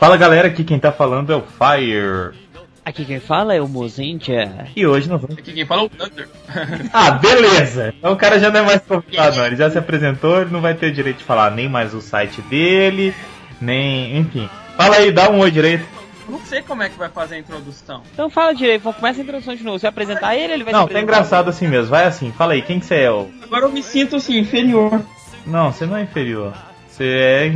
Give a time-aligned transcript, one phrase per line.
[0.00, 2.34] Fala galera, aqui quem tá falando é o Fire.
[2.82, 4.66] Aqui quem fala é o Mozentia.
[4.74, 5.36] E hoje nós vamos.
[5.36, 6.26] Aqui quem fala é o Thunder.
[6.90, 7.92] Ah, beleza!
[7.98, 9.46] Então o cara já não é mais convidado, não.
[9.46, 12.40] Ele já se apresentou, ele não vai ter direito de falar nem mais o site
[12.40, 13.14] dele,
[13.60, 14.16] nem.
[14.16, 14.48] Enfim.
[14.74, 15.86] Fala aí, dá um oi direito.
[16.26, 18.02] Não sei como é que vai fazer a introdução.
[18.14, 19.78] Então fala direito, vamos começar a introdução de novo.
[19.78, 21.90] Você vai apresentar ele, ele vai Não, tá engraçado assim mesmo.
[21.90, 23.08] Vai assim, fala aí, quem que você é?
[23.08, 25.02] Agora eu me sinto assim, inferior.
[25.44, 26.54] Não, você não é inferior.
[26.88, 27.52] Você é,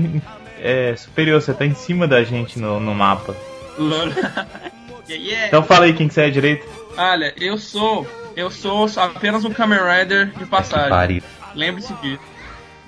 [0.65, 3.37] é superior, você tá em cima da gente no, no mapa.
[3.79, 4.15] Yeah,
[5.09, 5.47] yeah.
[5.49, 6.67] Então fala aí quem que você é direito.
[6.97, 8.07] Olha, eu sou.
[8.37, 11.23] Eu sou apenas um Kamen Rider de passagem.
[11.55, 12.21] Lembre-se disso.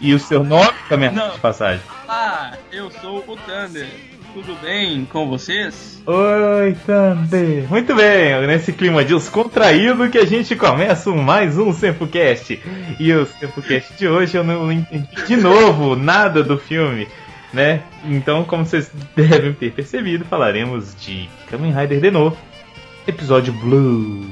[0.00, 1.30] E o seu nome também Não.
[1.30, 1.80] de passagem.
[2.08, 3.86] Ah, eu sou o Thunder.
[4.34, 6.02] Tudo bem com vocês?
[6.04, 7.66] Oi, Thunder!
[7.70, 12.61] Muito bem, nesse clima descontraído que a gente começa um- mais um Sempocast.
[13.00, 17.08] E o Sempocast de hoje eu não entendi de novo nada do filme,
[17.56, 17.82] né?
[18.04, 22.36] Então, como vocês devem ter percebido, falaremos de Kamen Rider de novo,
[23.08, 24.28] episódio Blue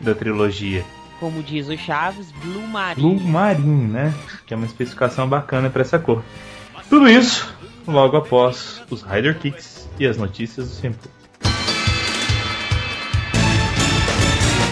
[0.00, 0.82] da trilogia.
[1.20, 3.16] Como diz o Chaves, Blue Marine.
[3.16, 4.14] Blue Marine, né?
[4.46, 6.24] Que é uma especificação bacana para essa cor.
[6.88, 7.54] Tudo isso
[7.86, 11.08] logo após os Rider Kicks e as notícias do Senpu.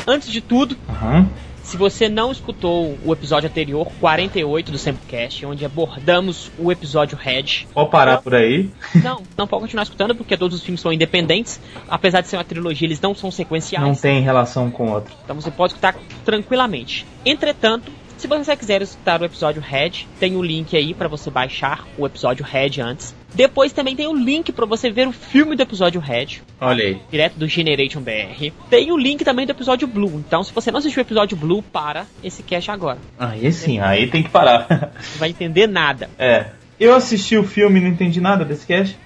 [0.07, 1.29] Antes de tudo, Aham.
[1.71, 7.67] Se você não escutou o episódio anterior, 48 do Samplecast, onde abordamos o episódio Red,
[7.73, 8.69] Pode parar por aí.
[9.05, 11.61] não, não pode continuar escutando porque todos os filmes são independentes.
[11.89, 13.87] Apesar de ser uma trilogia, eles não são sequenciais.
[13.87, 15.15] Não tem relação com outro.
[15.23, 17.07] Então você pode escutar tranquilamente.
[17.25, 21.87] Entretanto, se você quiser escutar o episódio Red, tem o link aí para você baixar
[21.97, 23.15] o episódio Red antes.
[23.35, 27.01] Depois também tem o link para você ver o filme do episódio Red, Olha aí.
[27.11, 28.53] direto do Generation BR.
[28.69, 30.23] Tem o link também do episódio Blue.
[30.27, 32.99] Então, se você não assistiu o episódio Blue, para esse cast agora.
[33.19, 34.67] Aí sim, aí tem que parar.
[34.69, 36.11] Não vai entender nada.
[36.19, 36.47] é.
[36.79, 38.97] Eu assisti o filme e não entendi nada desse cast.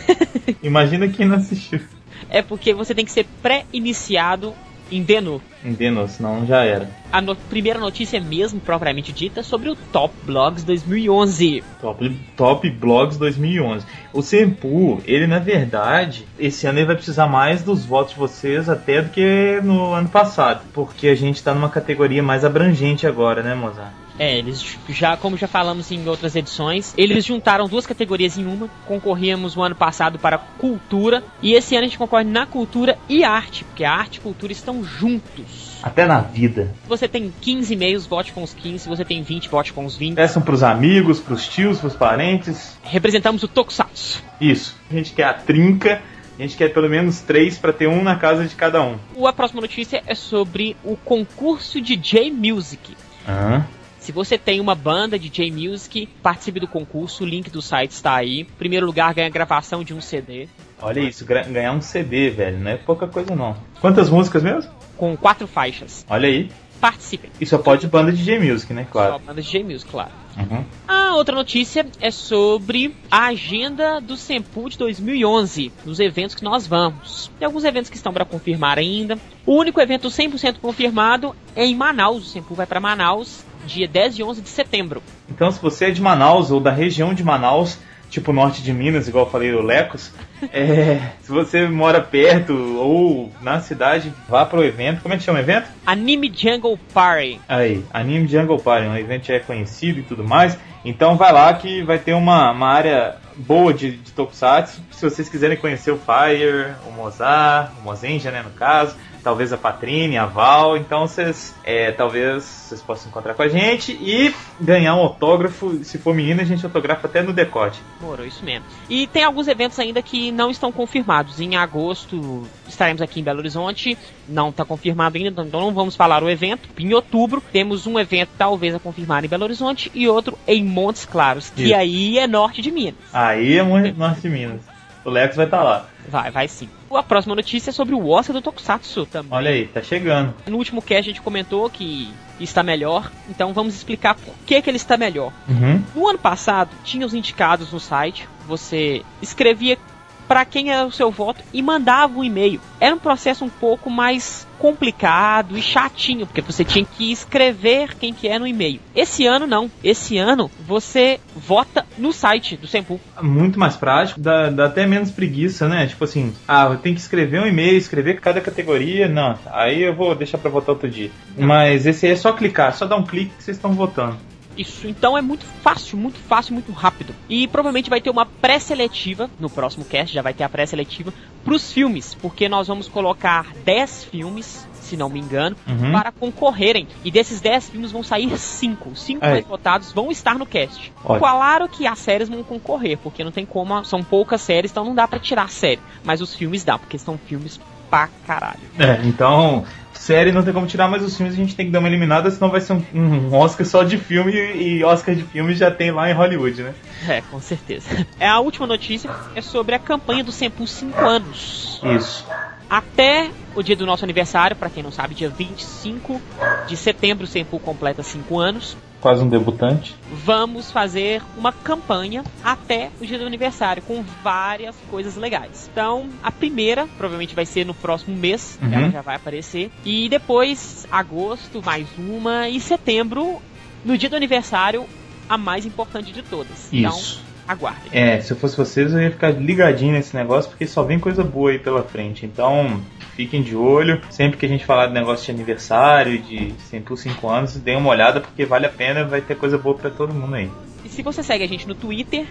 [0.62, 1.80] Imagina quem não assistiu.
[2.28, 4.54] É porque você tem que ser pré-iniciado
[4.90, 5.40] em Denu.
[5.64, 6.06] Entendeu?
[6.08, 6.90] Senão já era.
[7.10, 11.64] A no- primeira notícia mesmo, propriamente dita, sobre o Top Blogs 2011.
[11.80, 13.86] Top, Top Blogs 2011.
[14.12, 18.68] O Senpu, ele na verdade, esse ano ele vai precisar mais dos votos de vocês
[18.68, 20.62] até do que no ano passado.
[20.72, 23.92] Porque a gente tá numa categoria mais abrangente agora, né, Mozart?
[24.18, 28.68] É, eles já, como já falamos em outras edições, eles juntaram duas categorias em uma.
[28.86, 33.24] Concorríamos o ano passado para cultura e esse ano a gente concorre na cultura e
[33.24, 35.80] arte, porque a arte e cultura estão juntos.
[35.82, 36.74] Até na vida.
[36.82, 38.80] Se você tem 15 e-mails, vote com os 15.
[38.80, 40.14] Se você tem 20, vote com os 20.
[40.14, 42.78] Peçam pros amigos, pros tios, pros parentes.
[42.82, 44.22] Representamos o Tokusatsu.
[44.40, 44.76] Isso.
[44.90, 46.00] A gente quer a trinca.
[46.38, 48.96] A gente quer pelo menos três pra ter um na casa de cada um.
[49.24, 52.96] A próxima notícia é sobre o concurso de J-Music.
[53.28, 53.64] Aham.
[54.04, 58.14] Se você tem uma banda de J-Music, participe do concurso, o link do site está
[58.14, 58.44] aí.
[58.44, 60.46] Primeiro lugar ganha gravação de um CD,
[60.82, 62.58] Olha isso, ganhar um CD, velho.
[62.58, 63.56] Não é pouca coisa não.
[63.80, 64.70] Quantas músicas mesmo?
[64.98, 66.04] com quatro faixas.
[66.08, 66.50] Olha aí.
[66.82, 67.30] Participem.
[67.40, 68.84] E só pode banda de J-Music, né?
[68.84, 69.18] Só Claro.
[69.20, 70.10] banda de J-Music, claro.
[70.36, 70.62] Uhum.
[70.86, 76.66] A outra notícia é sobre a agenda do Sempu de 2011, dos eventos que nós
[76.66, 77.30] vamos.
[77.38, 79.18] Tem alguns eventos que estão para confirmar ainda.
[79.46, 82.26] O único evento 100% confirmado é em Manaus.
[82.26, 85.02] O Sempu vai para Manaus dia 10 e 11 de setembro.
[85.28, 87.78] Então, se você é de Manaus ou da região de Manaus,
[88.10, 90.12] tipo norte de Minas, igual eu falei o Lecos,
[90.52, 95.02] é, se você mora perto ou na cidade, vá pro evento.
[95.02, 95.68] Como é que chama o evento?
[95.84, 97.40] Anime Jungle Party.
[97.48, 100.56] Aí, Anime Jungle Party, um evento é conhecido e tudo mais.
[100.84, 104.80] Então vai lá que vai ter uma, uma área boa de, de Tokusatsu.
[104.90, 108.94] Se vocês quiserem conhecer o Fire, o Mozart, o Mozenja, né, no caso,
[109.24, 113.92] talvez a Patrine, a Val, então vocês, é, talvez vocês possam encontrar com a gente
[113.92, 115.82] e ganhar um autógrafo.
[115.82, 117.80] Se for menina, a gente autografa até no decote.
[118.00, 118.66] Morou, isso mesmo.
[118.88, 121.40] E tem alguns eventos ainda que não estão confirmados.
[121.40, 123.96] Em agosto estaremos aqui em Belo Horizonte,
[124.28, 126.68] não está confirmado ainda, então não vamos falar o evento.
[126.78, 131.06] Em outubro temos um evento talvez a confirmar em Belo Horizonte e outro em Montes
[131.06, 131.74] Claros, que Isso.
[131.74, 133.00] aí é norte de Minas.
[133.12, 134.60] Aí é norte de Minas.
[135.02, 135.86] O Lex vai estar lá.
[136.08, 136.68] Vai, vai sim.
[136.96, 139.32] A próxima notícia é sobre o Oscar do Tokusatsu também.
[139.32, 140.34] Olha aí, tá chegando.
[140.46, 144.70] No último cast a gente comentou que está melhor, então vamos explicar por que, que
[144.70, 145.32] ele está melhor.
[145.48, 145.82] Uhum.
[145.94, 149.78] No ano passado, tinha os indicados no site, você escrevia
[150.26, 152.60] para quem era o seu voto e mandava um e-mail.
[152.80, 158.14] Era um processo um pouco mais complicado e chatinho, porque você tinha que escrever quem
[158.14, 158.80] que é no e-mail.
[158.94, 159.70] Esse ano não.
[159.82, 163.00] Esse ano você vota no site do Sempu.
[163.20, 165.86] muito mais prático, dá, dá até menos preguiça, né?
[165.86, 169.94] Tipo assim, ah, eu tenho que escrever um e-mail, escrever cada categoria, não, aí eu
[169.94, 171.10] vou deixar pra votar outro dia.
[171.36, 174.16] Mas esse aí é só clicar, só dar um clique que vocês estão votando.
[174.56, 177.14] Isso, então é muito fácil, muito fácil, muito rápido.
[177.28, 181.12] E provavelmente vai ter uma pré-seletiva, no próximo cast já vai ter a pré-seletiva,
[181.44, 185.92] pros filmes, porque nós vamos colocar 10 filmes, se não me engano, Uhum.
[185.92, 186.86] para concorrerem.
[187.04, 188.94] E desses 10 filmes vão sair 5.
[188.94, 189.30] 5 Aí.
[189.32, 190.92] mais votados vão estar no cast.
[191.04, 191.18] Ótimo.
[191.18, 194.94] Claro que as séries vão concorrer, porque não tem como, são poucas séries, então não
[194.94, 195.80] dá pra tirar a série.
[196.04, 197.60] Mas os filmes dá, porque são filmes
[197.90, 198.60] pra caralho.
[198.78, 199.64] É, então,
[200.04, 202.30] série não tem como tirar, mas os filmes a gente tem que dar uma eliminada,
[202.30, 205.90] senão vai ser um, um Oscar só de filme e Oscar de filme já tem
[205.90, 206.74] lá em Hollywood, né?
[207.08, 207.88] É, com certeza.
[208.20, 211.80] É a última notícia é sobre a campanha do Sempu 5 anos.
[211.82, 212.26] Isso.
[212.68, 216.20] Até o dia do nosso aniversário, pra quem não sabe, dia 25
[216.66, 218.76] de setembro, o Sempu completa 5 anos.
[219.04, 219.94] Quase um debutante.
[220.10, 225.68] Vamos fazer uma campanha até o dia do aniversário, com várias coisas legais.
[225.70, 228.72] Então, a primeira provavelmente vai ser no próximo mês, Uhum.
[228.72, 229.70] ela já vai aparecer.
[229.84, 232.48] E depois, agosto, mais uma.
[232.48, 233.42] E setembro,
[233.84, 234.86] no dia do aniversário,
[235.28, 236.72] a mais importante de todas.
[236.72, 236.74] Isso.
[236.74, 236.98] Então,
[237.46, 237.90] aguardem.
[237.92, 241.22] É, se eu fosse vocês, eu ia ficar ligadinho nesse negócio, porque só vem coisa
[241.22, 242.26] boa aí pela frente.
[242.26, 242.80] Então,
[243.14, 244.00] fiquem de olho.
[244.10, 247.76] Sempre que a gente falar de negócio de aniversário, de 100 por 5 anos, deem
[247.76, 250.50] uma olhada, porque vale a pena, vai ter coisa boa pra todo mundo aí.
[250.84, 252.26] E se você segue a gente no Twitter,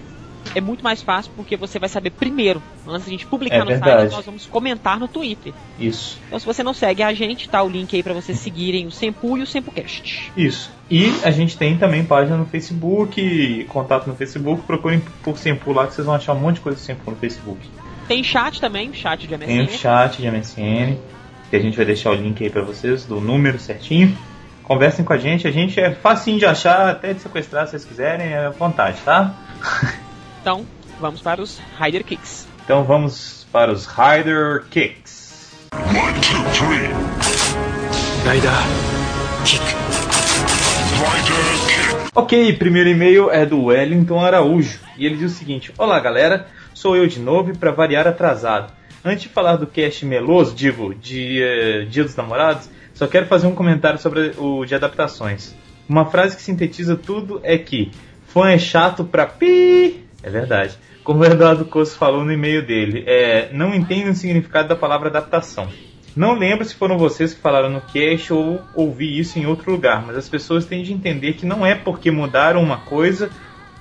[0.56, 2.62] é muito mais fácil porque você vai saber primeiro.
[2.88, 4.02] Antes da gente publicar É no verdade.
[4.02, 5.54] site, nós vamos comentar no Twitter.
[5.80, 6.20] Isso.
[6.28, 8.92] Então se você não segue a gente, tá o link aí pra vocês seguirem o
[8.92, 10.32] Sempu e o SempuCast.
[10.36, 10.70] Isso.
[10.92, 15.88] E a gente tem também página no Facebook, contato no Facebook, procurem por Sempu lá
[15.88, 17.60] que vocês vão achar um monte de coisa do Sempu no Facebook.
[18.08, 19.78] Tem chat também, chat de Tem o MSN.
[19.78, 20.98] chat de MSN,
[21.50, 24.16] que a gente vai deixar o link aí pra vocês, do número certinho.
[24.62, 27.86] Conversem com a gente, a gente é facinho de achar, até de sequestrar se vocês
[27.86, 29.34] quiserem, é à vontade, tá?
[30.44, 30.66] Então,
[31.00, 32.50] vamos para os Rider Kicks.
[32.66, 35.70] Então vamos para os Rider Kicks.
[35.72, 36.90] One, two, three.
[38.30, 38.52] Rider
[39.46, 39.64] Kick.
[41.00, 42.12] Rider kick.
[42.14, 46.98] Ok, primeiro e-mail é do Wellington Araújo e ele diz o seguinte: Olá galera, sou
[46.98, 48.74] eu de novo e para variar atrasado.
[49.06, 53.48] Antes de falar do cast meloso, digo, de eh, Dia dos Namorados, só quero fazer
[53.48, 55.56] um comentário sobre o de adaptações.
[55.88, 57.92] Uma frase que sintetiza tudo é que
[58.28, 60.03] fã é chato pra pi.
[60.24, 60.78] É verdade.
[61.04, 65.10] Como o Eduardo Coço falou no e-mail dele, é, não entende o significado da palavra
[65.10, 65.68] adaptação.
[66.16, 70.06] Não lembro se foram vocês que falaram no cast ou ouvi isso em outro lugar,
[70.06, 73.30] mas as pessoas têm de entender que não é porque mudaram uma coisa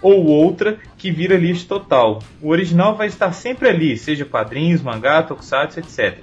[0.00, 2.20] ou outra que vira lixo total.
[2.40, 6.18] O original vai estar sempre ali, seja quadrinhos, mangá, tokusatsu, etc.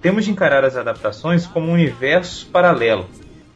[0.00, 3.06] Temos de encarar as adaptações como um universo paralelo,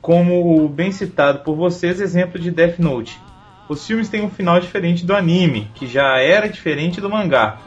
[0.00, 3.20] como o bem citado por vocês exemplo de Death Note.
[3.68, 7.58] Os filmes têm um final diferente do anime, que já era diferente do mangá.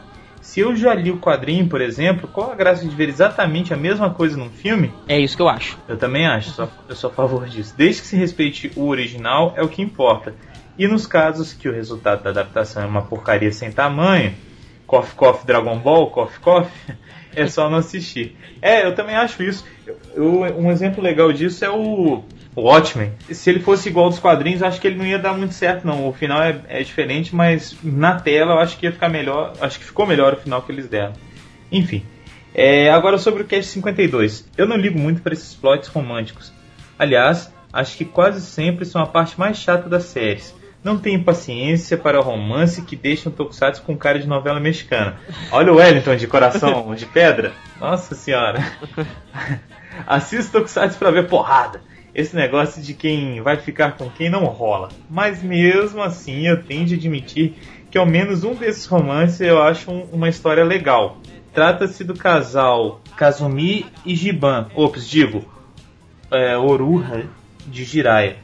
[0.41, 3.77] Se eu já li o quadrinho, por exemplo, qual a graça de ver exatamente a
[3.77, 4.91] mesma coisa num filme?
[5.07, 5.77] É isso que eu acho.
[5.87, 7.75] Eu também acho, só, eu sou a favor disso.
[7.77, 10.33] Desde que se respeite o original, é o que importa.
[10.77, 14.33] E nos casos que o resultado da adaptação é uma porcaria sem tamanho,
[14.87, 16.95] Coffee Coffee Dragon Ball, Coffee Coffee,
[17.35, 18.35] é só não assistir.
[18.61, 19.63] É, eu também acho isso.
[20.15, 22.23] Eu- um exemplo legal disso é o,
[22.55, 23.11] o Watchmen.
[23.31, 26.07] Se ele fosse igual dos quadrinhos, acho que ele não ia dar muito certo, não.
[26.07, 29.53] O final é, é diferente, mas na tela eu acho que ia ficar melhor.
[29.61, 31.13] Acho que ficou melhor o final que eles deram.
[31.71, 32.05] Enfim.
[32.53, 34.49] É, agora sobre o Cast 52.
[34.57, 36.51] Eu não ligo muito para esses plots românticos.
[36.99, 40.53] Aliás, acho que quase sempre são a parte mais chata das séries.
[40.83, 45.15] Não tenho paciência para romance que deixam Tokusatsu com cara de novela mexicana.
[45.51, 47.53] Olha o Wellington de coração de pedra.
[47.79, 48.59] Nossa senhora.
[50.07, 51.81] Assista Tokusatsu para ver porrada.
[52.13, 54.89] Esse negócio de quem vai ficar com quem não rola.
[55.09, 57.53] Mas mesmo assim, eu tenho de admitir
[57.89, 61.17] que ao menos um desses romances eu acho um- uma história legal.
[61.53, 64.67] Trata-se do casal Kazumi e Giban.
[64.75, 65.43] Ops, digo,
[66.31, 67.23] é, Oruha
[67.67, 68.37] de Jiraiya.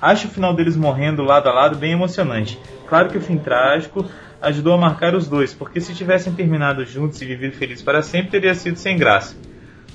[0.00, 2.58] Acho o final deles morrendo lado a lado bem emocionante.
[2.88, 4.04] Claro que o fim trágico
[4.40, 8.32] ajudou a marcar os dois, porque se tivessem terminado juntos e vivido felizes para sempre,
[8.32, 9.36] teria sido sem graça.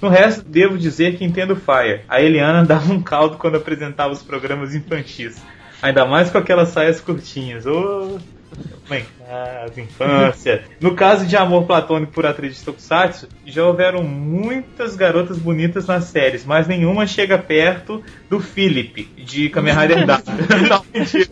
[0.02, 2.02] No resto, devo dizer que entendo Fire.
[2.08, 5.42] A Eliana dava um caldo quando apresentava os programas infantis.
[5.82, 7.66] Ainda mais com aquelas saias curtinhas.
[7.66, 8.20] Ô,
[8.90, 10.64] Bem, casa, infância.
[10.80, 16.06] No caso de amor platônico por atriz de Tokusatsu, já houveram muitas garotas bonitas nas
[16.06, 20.06] séries, mas nenhuma chega perto do Philip, de Kamen Rider.
[20.08, 21.28] Não, mentira.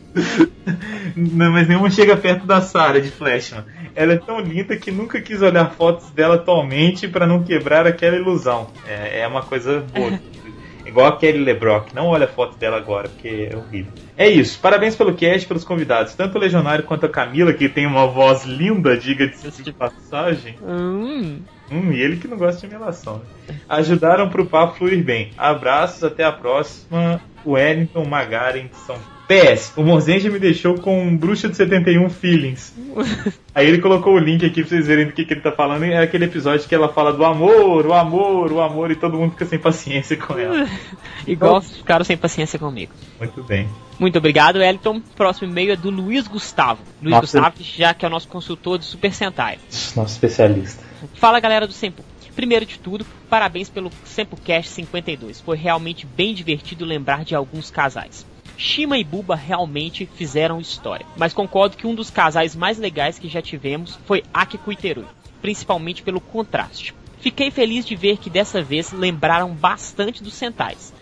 [1.16, 3.64] Não, mas nenhuma chega perto da Sarah, de Flashman.
[3.96, 8.16] Ela é tão linda que nunca quis olhar fotos dela atualmente para não quebrar aquela
[8.16, 8.68] ilusão.
[8.88, 10.20] É, é uma coisa boa.
[10.86, 11.96] Igual a Kelly LeBrock.
[11.96, 13.92] Não olha a foto dela agora, porque é horrível.
[14.16, 14.60] É isso.
[14.60, 16.14] Parabéns pelo cast, pelos convidados.
[16.14, 20.56] Tanto o Legionário quanto a Camila, que tem uma voz linda, diga-se de passagem.
[20.62, 21.40] Hum,
[21.72, 23.22] Hum, e ele que não gosta de relação.
[23.48, 23.56] Né?
[23.68, 25.32] Ajudaram pro papo fluir bem.
[25.38, 27.20] Abraços, até a próxima.
[27.46, 28.98] Wellington Magaren de São
[29.28, 32.74] PS, o Mozenja me deixou com um Bruxa de 71 Feelings.
[33.56, 35.84] Aí ele colocou o link aqui pra vocês verem do que, que ele tá falando.
[35.84, 39.32] É aquele episódio que ela fala do amor, o amor, o amor, e todo mundo
[39.32, 40.68] fica sem paciência com ela.
[41.26, 42.94] Igual ficaram sem paciência comigo.
[43.20, 43.68] Muito bem.
[43.98, 45.02] Muito obrigado, Elton.
[45.16, 46.82] Próximo e-mail é do Luiz Gustavo.
[47.02, 47.40] Luiz Nossa.
[47.40, 49.58] Gustavo, já que é o nosso consultor de Super Sentai.
[49.96, 50.84] Nosso especialista.
[51.16, 52.04] Fala galera do Sempo.
[52.36, 55.40] Primeiro de tudo, parabéns pelo SempoCast 52.
[55.40, 58.26] Foi realmente bem divertido lembrar de alguns casais.
[58.58, 63.28] Shima e Buba realmente fizeram história, mas concordo que um dos casais mais legais que
[63.28, 65.06] já tivemos foi Akiko e Terui,
[65.42, 66.94] principalmente pelo contraste.
[67.20, 70.94] Fiquei feliz de ver que dessa vez lembraram bastante dos Sentais,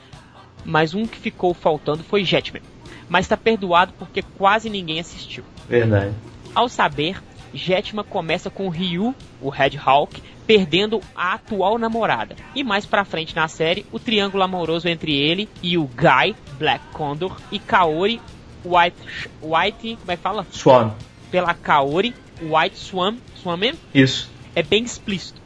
[0.66, 2.64] mas um que ficou faltando foi Jetman,
[3.08, 5.44] mas tá perdoado porque quase ninguém assistiu.
[5.68, 6.14] Verdade.
[6.56, 7.22] Ao saber,
[7.54, 12.36] Jetman começa com Ryu, o Red Hawk, perdendo a atual namorada.
[12.56, 16.86] E mais pra frente na série, o triângulo amoroso entre ele e o Guy, Black
[16.92, 18.22] Condor, e Kaori,
[18.66, 20.46] White, White, como é que fala?
[20.52, 20.92] Swan.
[21.32, 23.80] Pela Kaori, White Swan, Swan mesmo?
[23.94, 24.30] Isso.
[24.56, 25.44] é bem explícito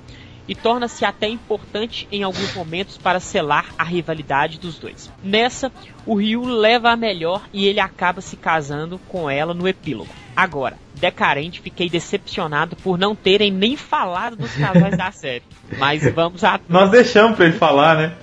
[0.48, 5.12] e torna-se até importante em alguns momentos para selar a rivalidade dos dois.
[5.22, 5.72] Nessa,
[6.06, 10.10] o Ryu leva a melhor e ele acaba se casando com ela no epílogo.
[10.38, 15.42] Agora, Decarente, fiquei decepcionado por não terem nem falado dos casais da série.
[15.80, 18.14] Mas vamos a Nós deixamos pra ele falar, né?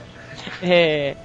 [0.62, 1.16] é,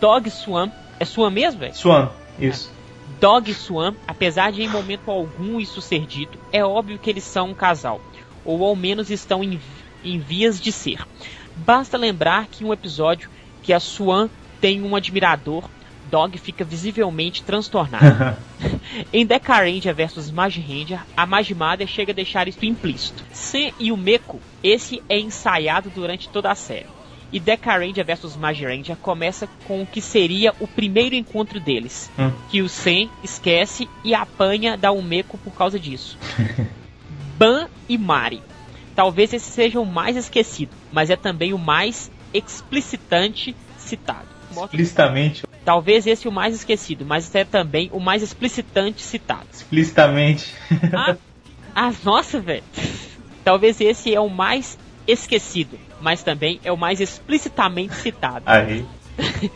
[0.00, 0.70] Dog Swan.
[1.00, 1.74] É Swan mesmo, velho?
[1.74, 2.10] Swan.
[2.38, 2.72] Isso.
[3.20, 7.48] Dog Swan, apesar de em momento algum isso ser dito, é óbvio que eles são
[7.50, 8.00] um casal,
[8.44, 9.60] ou ao menos estão em,
[10.04, 11.04] em vias de ser.
[11.56, 13.28] Basta lembrar que em um episódio
[13.60, 14.28] que a Swan
[14.60, 15.64] tem um admirador,
[16.10, 18.36] Dog fica visivelmente transtornado.
[19.12, 23.24] em Decarendia vs Magirendia, a Magimada chega a deixar isso implícito.
[23.32, 26.86] Sen e o Meko, esse é ensaiado durante toda a série.
[27.30, 32.32] E Decarendia vs Magirendia começa com o que seria o primeiro encontro deles, Hum.
[32.50, 36.18] que o Sen esquece e apanha da Umeko por causa disso.
[37.36, 38.42] Ban e Mari.
[38.96, 44.27] Talvez esse seja o mais esquecido, mas é também o mais explicitante citado.
[44.64, 45.44] Explicitamente.
[45.64, 49.46] Talvez esse o mais esquecido, mas é também o mais explicitante citado.
[49.52, 50.54] Explicitamente.
[50.92, 51.16] Ah,
[51.74, 52.64] ah nossa, velho.
[53.44, 58.44] Talvez esse é o mais esquecido, mas também é o mais explicitamente citado.
[58.46, 58.84] Aí.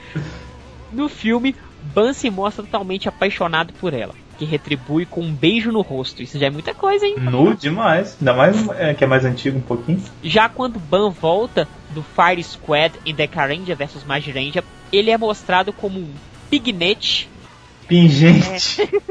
[0.92, 1.56] No filme,
[1.94, 6.22] Ban se mostra totalmente apaixonado por ela, que retribui com um beijo no rosto.
[6.22, 7.16] Isso já é muita coisa, hein?
[7.18, 8.16] Nu demais.
[8.20, 10.02] Ainda mais é, que é mais antigo um pouquinho.
[10.22, 15.98] Já quando Ban volta do Fire Squad em Decarendia vs Magirendia, ele é mostrado como
[15.98, 16.14] um
[16.50, 17.28] pignet.
[17.88, 18.82] Pingente.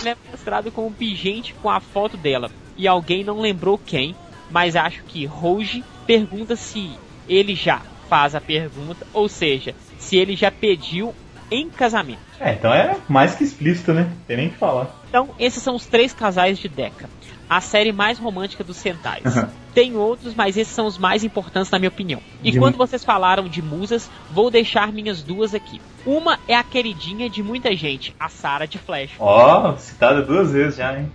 [0.00, 2.50] Ele é mostrado como um pingente com a foto dela.
[2.76, 4.14] E alguém não lembrou quem,
[4.48, 6.92] mas acho que Rouge pergunta se
[7.28, 11.14] ele já faz a pergunta, ou seja, se ele já pediu
[11.50, 12.20] em casamento.
[12.40, 14.10] É, então é mais que explícito, né?
[14.26, 14.94] Tem nem o que falar.
[15.08, 17.10] Então, esses são os três casais de Deca.
[17.48, 19.24] A série mais romântica dos Sentais.
[19.36, 19.48] Uhum.
[19.74, 22.20] Tem outros, mas esses são os mais importantes na minha opinião.
[22.42, 25.80] E De quando vocês falaram de musas, vou deixar minhas duas aqui.
[26.04, 29.12] Uma é a queridinha de muita gente, a Sarah de Flash.
[29.18, 31.10] Ó, citada duas vezes já, hein?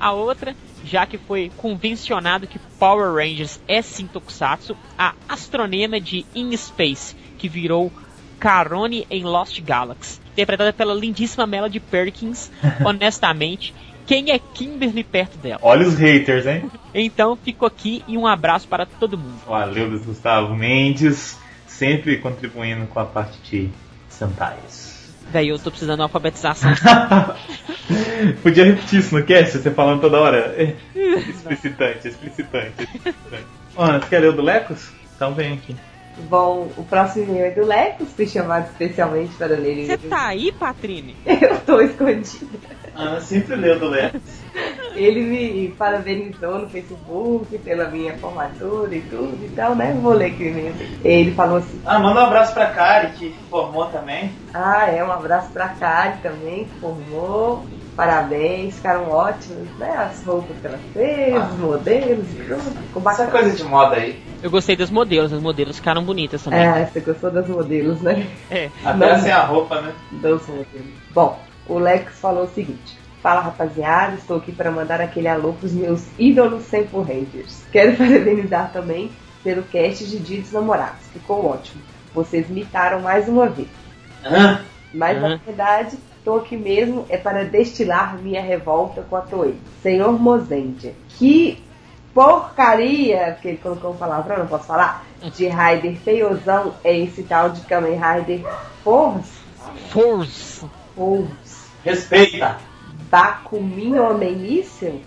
[0.00, 0.54] A outra,
[0.84, 7.16] já que foi convencionado que Power Rangers é sim Tokusatsu, a astronema de In Space,
[7.36, 7.92] que virou
[8.38, 12.50] Carone em Lost Galaxy, interpretada pela lindíssima Melody Perkins.
[12.84, 13.74] Honestamente,
[14.08, 15.58] quem é Kimberly perto dela?
[15.60, 16.70] Olha os haters, hein?
[16.94, 19.38] Então, fico aqui e um abraço para todo mundo.
[19.46, 21.38] Valeu, Luiz Gustavo Mendes.
[21.66, 23.68] Sempre contribuindo com a parte de
[24.08, 25.14] Sentais.
[25.30, 26.72] Véi, eu tô precisando de uma alfabetização.
[28.42, 30.56] Podia repetir isso no cast, você falando toda hora.
[30.96, 33.46] Explicitante, explicitante, explicitante.
[33.76, 34.90] Ana, você quer ler o do Lecos?
[35.14, 35.76] Então vem aqui.
[36.30, 40.50] Bom, o próximo e-mail é do Lecos, fui chamado especialmente para ler Você tá aí,
[40.50, 41.14] Patrine?
[41.26, 42.77] Eu tô escondida.
[42.98, 44.20] Ana sempre lê o do Lecos.
[44.96, 49.96] Ele me parabenizou no Facebook pela minha formatura e tudo, então, né?
[50.02, 50.98] Vou ler aqui o e-mail dele.
[51.04, 54.32] Ele falou assim: Ah, manda um abraço pra Kari, que formou também.
[54.52, 57.64] Ah, é, um abraço pra Kari também, que formou.
[57.94, 59.90] Parabéns, ficaram ótimas, né?
[59.96, 61.48] As roupas que ela fez, Ah.
[61.52, 62.60] os modelos e tudo.
[62.86, 63.30] Ficou Essa bacana.
[63.30, 64.22] coisa de moda aí.
[64.42, 66.60] Eu gostei das modelos, as modelos ficaram bonitas também.
[66.60, 68.24] É, você gostou das modelos, né?
[68.50, 68.70] É.
[68.84, 69.20] Até Não.
[69.20, 69.92] sem a roupa, né?
[70.12, 70.86] Dos modelos.
[71.12, 75.72] Bom, o Lex falou o seguinte: Fala rapaziada, estou aqui para mandar aquele alô pros
[75.72, 77.62] meus ídolos Sempo Rangers.
[77.70, 79.10] Quero parabenizar também
[79.44, 81.82] pelo cast de Dia dos Namorados, ficou ótimo.
[82.14, 83.68] Vocês imitaram mais uma vez.
[84.24, 84.60] Hã?
[84.92, 89.56] Mas na verdade, estou aqui mesmo é para destilar minha revolta com a Toei.
[89.82, 91.62] Senhor Mozendia, que
[92.14, 97.50] porcaria, que ele colocou um palavrão, não posso falar, de Raider feiozão é esse tal
[97.50, 98.44] de Kamen Rider
[98.82, 99.38] Force?
[99.90, 100.66] Force.
[100.98, 101.47] Holmes.
[101.90, 102.56] Respeita!
[103.10, 105.00] Bakumin Homem Míssil?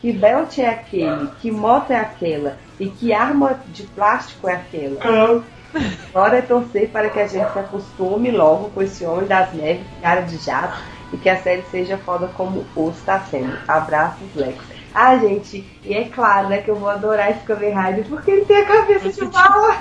[0.00, 1.28] Que belt é aquele?
[1.40, 2.56] Que moto é aquela?
[2.78, 5.00] E que arma de plástico é aquela?
[6.12, 9.84] Bora é torcer para que a gente se acostume logo com esse homem das neves,
[10.00, 10.78] cara de jato,
[11.12, 13.58] e que a série seja foda como o está sendo.
[13.66, 14.56] Abraços, Lex.
[14.94, 18.44] Ah, gente, e é claro, né, que eu vou adorar esse Kamen Rider porque ele
[18.44, 19.76] tem a cabeça de bala.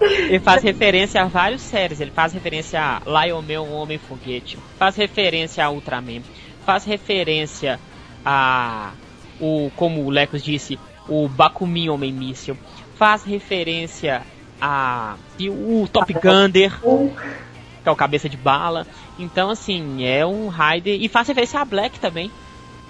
[0.00, 2.00] Ele faz referência a várias séries.
[2.00, 4.58] Ele faz referência a Lion Man, um Homem Foguete.
[4.78, 6.22] Faz referência a Ultraman.
[6.64, 7.78] Faz referência
[8.24, 8.92] a
[9.40, 10.78] o como o Lecos disse,
[11.08, 12.56] o Bakumin Homem Míssil.
[12.96, 14.22] Faz referência
[14.60, 18.86] a e o Top Gunner, que é o cabeça de bala.
[19.18, 22.30] Então assim, é um Rider e faz referência a Black também,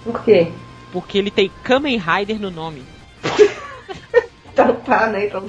[0.03, 0.51] Por quê?
[0.91, 2.83] porque ele tem Kamen Rider no nome.
[4.53, 5.25] Então tá, né?
[5.25, 5.47] Então...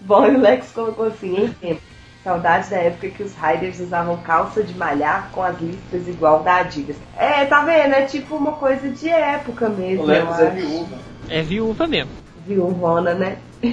[0.00, 1.80] Bom, e o Lex colocou assim, em tempo.
[2.22, 6.56] Saudades da época que os Riders usavam calça de malhar com as listras igual da
[6.56, 6.96] Adidas.
[7.16, 7.94] É, tá vendo?
[7.94, 10.98] É tipo uma coisa de época mesmo, O eu é viúva.
[11.28, 12.10] É viúva mesmo.
[12.44, 13.36] Viúvona, né?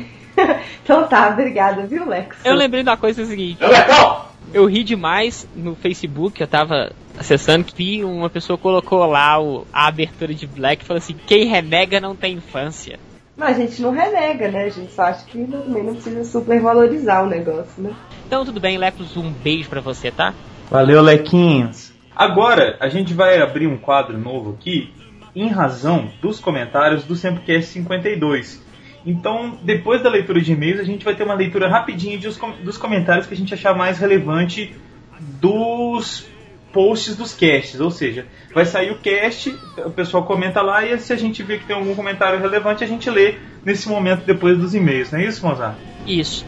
[0.83, 2.37] então tá, obrigada, viu, Lex?
[2.45, 3.63] Eu lembrei da coisa seguinte.
[3.63, 4.21] Lecão!
[4.53, 9.87] Eu ri demais no Facebook, eu tava acessando que uma pessoa colocou lá o- a
[9.87, 12.99] abertura de Black e falou assim: quem renega não tem infância.
[13.35, 14.65] Mas a gente não renega, né?
[14.65, 17.91] A gente só acha que também não precisa supervalorizar o negócio, né?
[18.27, 20.33] Então tudo bem, Lecos, um beijo pra você, tá?
[20.69, 21.91] Valeu, Lequinhos.
[22.15, 24.93] Agora, a gente vai abrir um quadro novo aqui,
[25.35, 28.63] em razão dos comentários do Semplecast 52.
[29.05, 32.77] Então, depois da leitura de e-mails, a gente vai ter uma leitura rapidinha com- dos
[32.77, 34.73] comentários que a gente achar mais relevante
[35.19, 36.27] dos
[36.73, 37.79] posts dos casts.
[37.79, 41.59] Ou seja, vai sair o cast, o pessoal comenta lá e se a gente ver
[41.59, 45.11] que tem algum comentário relevante, a gente lê nesse momento depois dos e-mails.
[45.11, 45.77] Não é isso, Mozart?
[46.05, 46.45] Isso.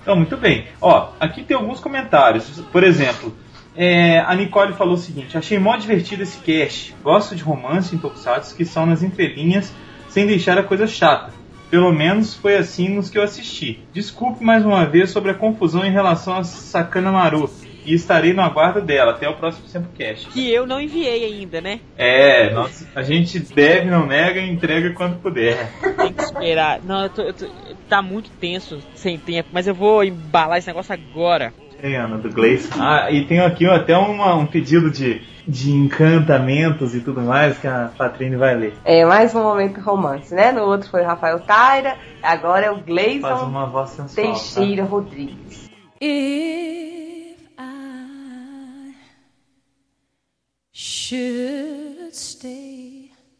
[0.00, 0.66] Então, muito bem.
[0.80, 2.48] Ó, aqui tem alguns comentários.
[2.72, 3.36] Por exemplo,
[3.76, 6.94] é, a Nicole falou o seguinte: Achei mó divertido esse cast.
[7.02, 9.72] Gosto de romance em tokusatsu que são nas entrelinhas,
[10.08, 11.32] sem deixar a coisa chata.
[11.70, 13.80] Pelo menos foi assim nos que eu assisti.
[13.92, 17.50] Desculpe mais uma vez sobre a confusão em relação a Sakana Maru.
[17.88, 19.12] E estarei no aguardo dela.
[19.12, 20.28] Até o próximo Semplecast.
[20.28, 21.80] Que eu não enviei ainda, né?
[21.96, 25.70] É, nós, a gente deve, não nega e entrega quando puder.
[25.96, 26.80] Tem que esperar.
[26.84, 27.46] Não, eu tô, eu tô-
[27.88, 31.52] tá muito tenso, sem tempo, mas eu vou embalar esse negócio agora.
[31.82, 32.68] Ei, Ana, do Gleison.
[32.78, 37.66] Ah, e tem aqui até uma- um pedido de, de encantamentos e tudo mais que
[37.68, 38.74] a Patrine vai ler.
[38.84, 40.50] É mais um momento romance, né?
[40.52, 44.26] No outro foi o Rafael Taira, agora é o Faz Gleison uma voz sensual.
[44.26, 44.32] tá?
[44.32, 45.70] Teixeira Rodrigues.
[46.00, 46.97] If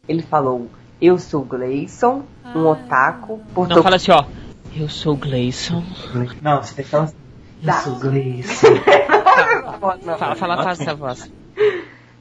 [0.09, 4.25] Ele falou: Eu sou Gleison, um otaku, por Não, fala assim, ó.
[4.75, 5.83] Eu sou o Gleison.
[6.43, 7.17] Não, você tem que falar assim.
[7.65, 7.77] Tá.
[7.77, 8.69] Eu sou Gleison.
[10.19, 11.31] Fala, fala, faz essa voz.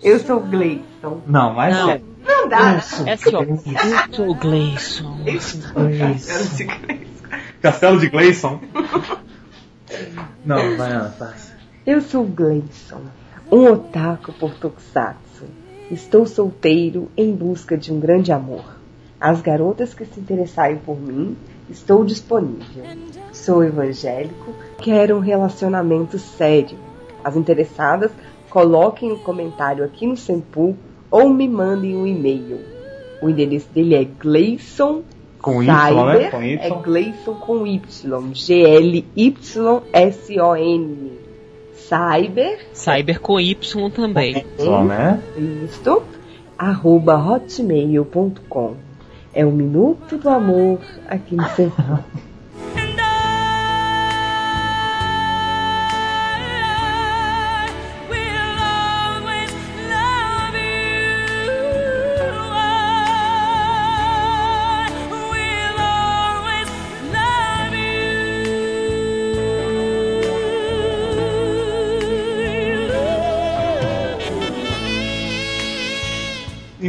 [0.01, 1.21] Eu sou Gleison.
[1.27, 1.89] Não, mas Não.
[1.91, 2.01] é.
[2.25, 2.73] Não dá.
[3.05, 3.43] É assim, ó.
[3.43, 3.57] Eu
[4.13, 5.17] sou o Gleison.
[7.61, 8.59] Castelo de Gleison.
[10.45, 11.57] Não, vai Ana, passa.
[11.85, 13.01] Eu sou Gleison,
[13.51, 15.26] um otaku por tokusatsu.
[15.89, 18.75] Estou solteiro em busca de um grande amor.
[19.19, 21.37] As garotas que se interessarem por mim,
[21.69, 22.83] estou disponível.
[23.31, 26.77] Sou evangélico, quero um relacionamento sério.
[27.23, 28.11] As interessadas,
[28.49, 30.75] coloquem um comentário aqui no Sempu
[31.09, 32.59] ou me mandem um e-mail.
[33.21, 35.03] O endereço dele é Gleison
[35.41, 36.29] Com Y, né?
[36.29, 36.59] Cyber, Com Y.
[36.61, 39.07] é Gleison com Y, G-L-Y-S-O-N.
[41.87, 43.55] Cyber, Cyber com Y
[43.93, 44.45] também.
[44.57, 45.21] Só, né?
[45.63, 46.03] isto,
[46.57, 48.75] arroba hotmail.com.
[49.33, 51.81] É o Minuto do Amor aqui no Sempu.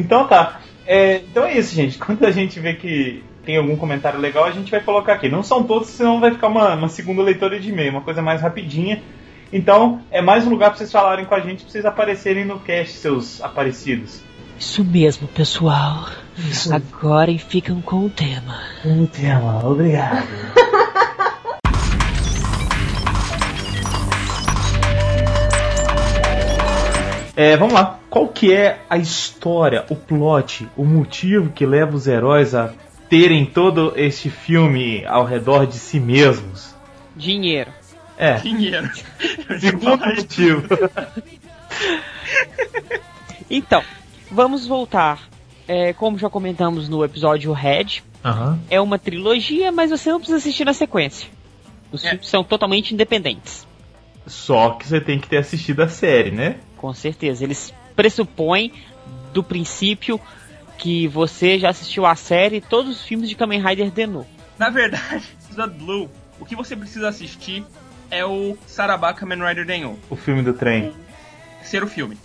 [0.09, 0.63] Então tá.
[0.87, 1.99] É, então é isso, gente.
[2.01, 5.29] Quando a gente vê que tem algum comentário legal, a gente vai colocar aqui.
[5.29, 8.41] Não são todos, senão vai ficar uma, uma segunda leitura de e-mail, uma coisa mais
[8.41, 9.03] rapidinha.
[9.53, 12.59] Então, é mais um lugar pra vocês falarem com a gente, pra vocês aparecerem no
[12.59, 14.23] cast, seus aparecidos.
[14.59, 16.09] Isso mesmo, pessoal.
[16.73, 18.59] Agora ficam com o tema.
[18.85, 20.27] Um tema, obrigado.
[27.41, 28.01] É, vamos lá.
[28.11, 32.73] Qual que é a história, o plot, o motivo que leva os heróis a
[33.09, 36.75] terem todo este filme ao redor de si mesmos?
[37.15, 37.71] Dinheiro.
[38.17, 38.91] É, Dinheiro.
[39.61, 40.63] segundo motivo.
[43.51, 43.83] Então,
[44.31, 45.27] vamos voltar.
[45.67, 48.59] É, como já comentamos no episódio Red, Aham.
[48.69, 51.29] é uma trilogia, mas você não precisa assistir na sequência.
[51.91, 52.11] Os É.
[52.11, 53.67] filmes são totalmente independentes.
[54.27, 56.57] Só que você tem que ter assistido a série, né?
[56.79, 57.45] Com certeza.
[57.45, 58.73] Eles pressupõem
[59.33, 60.19] do princípio
[60.79, 64.27] que você já assistiu a série e todos os filmes de Kamen Rider Deno.
[64.59, 66.11] Na verdade, Blood Blue,
[66.41, 67.65] o que você precisa assistir
[68.11, 70.93] é o Sarabá Kamen Rider Denyo, O filme do trem.
[71.59, 72.17] terceiro filme.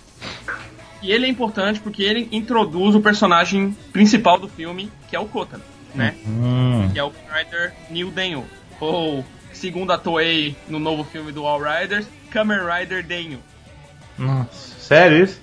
[1.02, 5.26] E ele é importante porque ele introduz o personagem principal do filme, que é o
[5.26, 5.60] Kota,
[5.94, 6.16] né?
[6.26, 6.90] Hum.
[6.94, 8.46] Que é o Kamen Rider New Denyo.
[8.80, 13.40] Ou, segundo a Toei no novo filme do All Riders, Kamen Rider Denyo.
[14.18, 15.42] Nossa, sério isso?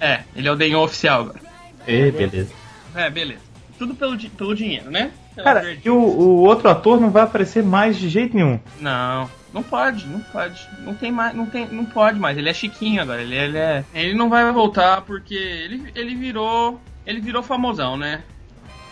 [0.00, 1.40] É, ele é o Denyo oficial agora.
[1.86, 2.52] É, beleza.
[2.94, 3.40] É, beleza.
[3.78, 5.10] Tudo pelo, di- pelo dinheiro, né?
[5.34, 8.60] Pela Cara, e o, o outro ator não vai aparecer mais de jeito nenhum.
[8.80, 10.68] Não, não pode, não pode.
[10.80, 12.36] Não tem mais, não tem, não pode mais.
[12.36, 13.22] Ele é chiquinho agora.
[13.22, 18.22] Ele, ele é, ele não vai voltar porque ele, ele virou, ele virou famosão, né?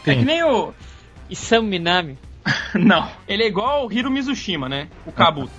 [0.06, 0.20] É Sim.
[0.20, 0.72] que nem o,
[1.28, 2.16] E Sam Minami.
[2.74, 3.06] não.
[3.28, 4.88] Ele é igual o Hiro Mizushima, né?
[5.04, 5.52] O Kabuto.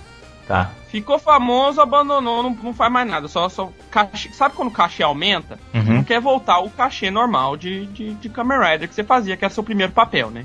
[0.48, 0.72] Tá.
[0.92, 3.26] Ficou famoso, abandonou, não, não faz mais nada.
[3.26, 5.58] Só, só cachê, sabe quando o cachê aumenta?
[5.72, 5.84] Uhum.
[5.84, 9.42] Não quer voltar o cachê normal de, de, de Kamen Rider que você fazia, que
[9.42, 10.44] era seu primeiro papel, né?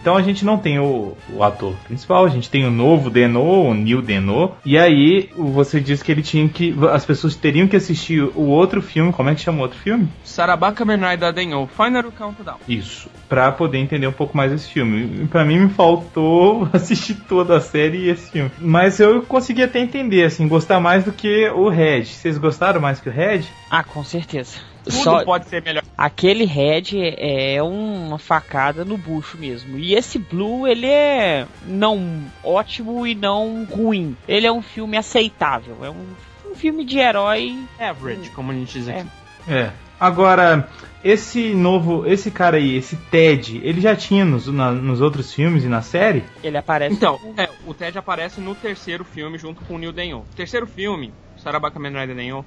[0.00, 3.42] Então a gente não tem o, o ator principal, a gente tem o novo Deno,
[3.42, 4.52] o Neil Deno.
[4.64, 6.74] E aí você disse que ele tinha que.
[6.90, 9.12] As pessoas teriam que assistir o outro filme.
[9.12, 10.08] Como é que chama o outro filme?
[10.24, 12.56] Sarabá Kamen Rider Denyo, Final Countdown.
[12.68, 13.10] Isso.
[13.28, 15.26] Pra poder entender um pouco mais esse filme.
[15.26, 18.50] Pra mim me faltou assistir toda a série e esse filme.
[18.58, 22.06] Mas eu consegui até entender, assim, gostar mais do que o Red.
[22.06, 23.42] Vocês gostaram mais que o Red?
[23.70, 24.58] Ah, com certeza.
[24.84, 25.82] Tudo Só pode ser melhor.
[25.96, 29.78] aquele Red é uma facada no bucho mesmo.
[29.78, 34.16] E esse Blue, ele é não ótimo e não ruim.
[34.26, 35.76] Ele é um filme aceitável.
[35.84, 36.06] É um,
[36.50, 37.58] um filme de herói.
[37.78, 39.06] Average, como a gente diz aqui.
[39.48, 39.70] É.
[40.00, 40.68] Agora,
[41.02, 42.06] esse novo.
[42.06, 45.82] Esse cara aí, esse Ted, ele já tinha nos, na- nos outros filmes e na
[45.82, 46.22] série?
[46.42, 46.94] Ele aparece.
[46.94, 50.20] Então, é, o Ted aparece no terceiro filme junto com o Neil Denyon.
[50.20, 51.12] O terceiro filme,
[51.42, 52.42] Sarabá Kamen Rider Denyon,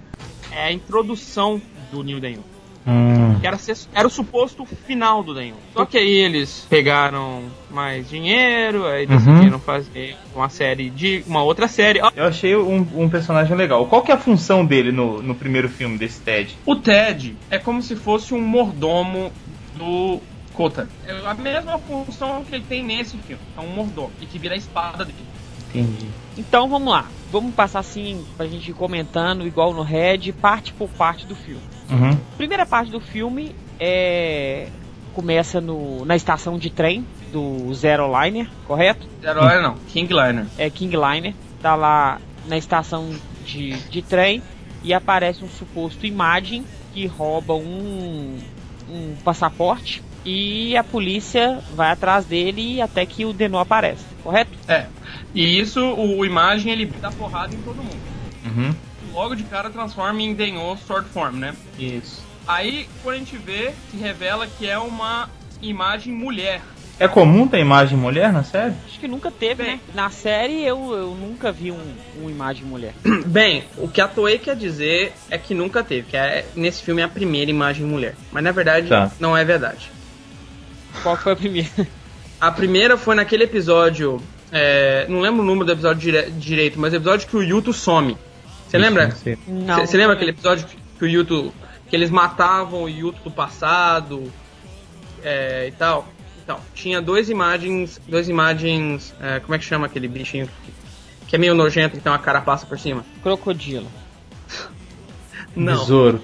[0.51, 2.41] é a introdução do Neil Denyon.
[2.87, 3.37] Hum.
[3.39, 5.55] Que era, ser- era o suposto final do Denyon.
[5.73, 9.17] Só que aí eles pegaram mais dinheiro, aí Uhum.
[9.17, 11.23] decidiram fazer uma série de.
[11.27, 11.99] uma outra série.
[12.15, 13.85] Eu achei um, um personagem legal.
[13.85, 16.57] Qual que é a função dele no, no primeiro filme desse Ted?
[16.65, 19.31] O Ted é como se fosse um mordomo
[19.77, 20.19] do
[20.53, 20.89] Kota.
[21.07, 23.41] É a mesma função que ele tem nesse filme.
[23.55, 24.11] É um mordomo.
[24.19, 25.17] E que vira a espada dele.
[25.69, 26.07] Entendi.
[26.37, 27.05] Então vamos lá.
[27.31, 31.61] Vamos passar assim pra gente ir comentando, igual no Red, parte por parte do filme.
[31.91, 32.17] Uhum.
[32.37, 34.67] Primeira parte do filme é.
[35.13, 39.05] Começa no, na estação de trem do Zero Liner, correto?
[39.21, 40.45] Herói não, King Liner.
[40.57, 41.33] É King Liner.
[41.61, 43.13] Tá lá na estação
[43.45, 44.41] de, de trem
[44.81, 48.37] e aparece um suposto imagem que rouba um,
[48.89, 54.51] um passaporte e a polícia vai atrás dele até que o Deno aparece, correto?
[54.67, 54.85] É.
[55.33, 57.99] E isso, o, o imagem, ele dá porrada em todo mundo.
[58.45, 58.75] Uhum.
[59.13, 61.53] Logo de cara transforma em Denyo Sword Form, né?
[61.77, 62.23] Isso.
[62.47, 65.29] Aí, quando a gente vê, se revela que é uma
[65.61, 66.61] imagem mulher.
[66.99, 68.73] É comum ter imagem mulher na série?
[68.85, 69.73] Acho que nunca teve, Bem.
[69.73, 69.79] né?
[69.93, 72.93] Na série eu, eu nunca vi um, um imagem mulher.
[73.25, 77.01] Bem, o que a Toei quer dizer é que nunca teve, que é, nesse filme
[77.01, 78.15] é a primeira imagem mulher.
[78.31, 79.11] Mas na verdade, Tá.
[79.19, 79.89] não é verdade.
[81.01, 81.69] Qual foi a primeira?
[82.39, 84.21] A primeira foi naquele episódio.
[84.51, 87.71] é, não lembro o número do episódio dire- direito, mas o episódio que o Yuto
[87.73, 88.17] some.
[88.71, 89.13] Você lembra?
[89.47, 89.85] Não.
[89.85, 91.53] Você lembra aquele episódio que, que o Yuto.
[91.89, 94.31] que eles matavam o Yuto do passado
[95.21, 96.07] é, e tal?
[96.41, 97.99] Então, tinha duas imagens.
[98.07, 99.13] Duas imagens.
[99.19, 100.73] é, como é que chama aquele bichinho que,
[101.27, 103.03] que é meio nojento que tem uma carapaça por cima?
[103.21, 103.87] Crocodilo.
[105.53, 105.77] Não.
[105.79, 106.21] Besouro.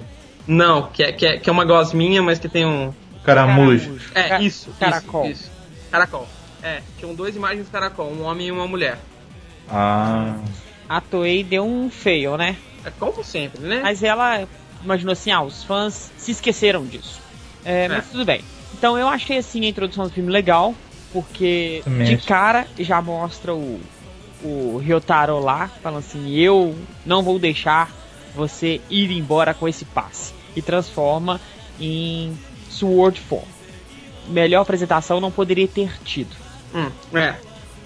[0.47, 2.93] Não, que é, que, é, que é uma gosminha, mas que tem um.
[3.25, 3.97] Caramujo.
[4.15, 4.71] É, Ca- isso.
[4.79, 5.25] Caracol.
[5.29, 5.51] Isso, isso.
[5.91, 6.25] Caracol.
[6.63, 8.97] É, tinham duas imagens de caracol, um homem e uma mulher.
[9.69, 10.37] Ah.
[10.89, 12.55] A Toei deu um fail, né?
[12.85, 13.81] É como sempre, né?
[13.83, 14.47] Mas ela
[14.83, 17.19] imaginou assim, ah, os fãs se esqueceram disso.
[17.65, 18.11] É, mas É.
[18.11, 18.41] tudo bem.
[18.77, 20.73] Então eu achei assim a introdução do filme legal,
[21.11, 22.27] porque Também de acho.
[22.27, 23.79] cara já mostra o,
[24.43, 27.91] o Ryotaro lá, falando assim, eu não vou deixar
[28.35, 30.33] você ir embora com esse passe.
[30.55, 31.39] E transforma
[31.79, 32.37] em
[32.69, 33.45] Sword Form.
[34.27, 36.35] Melhor apresentação não poderia ter tido.
[36.73, 37.35] Hum, é.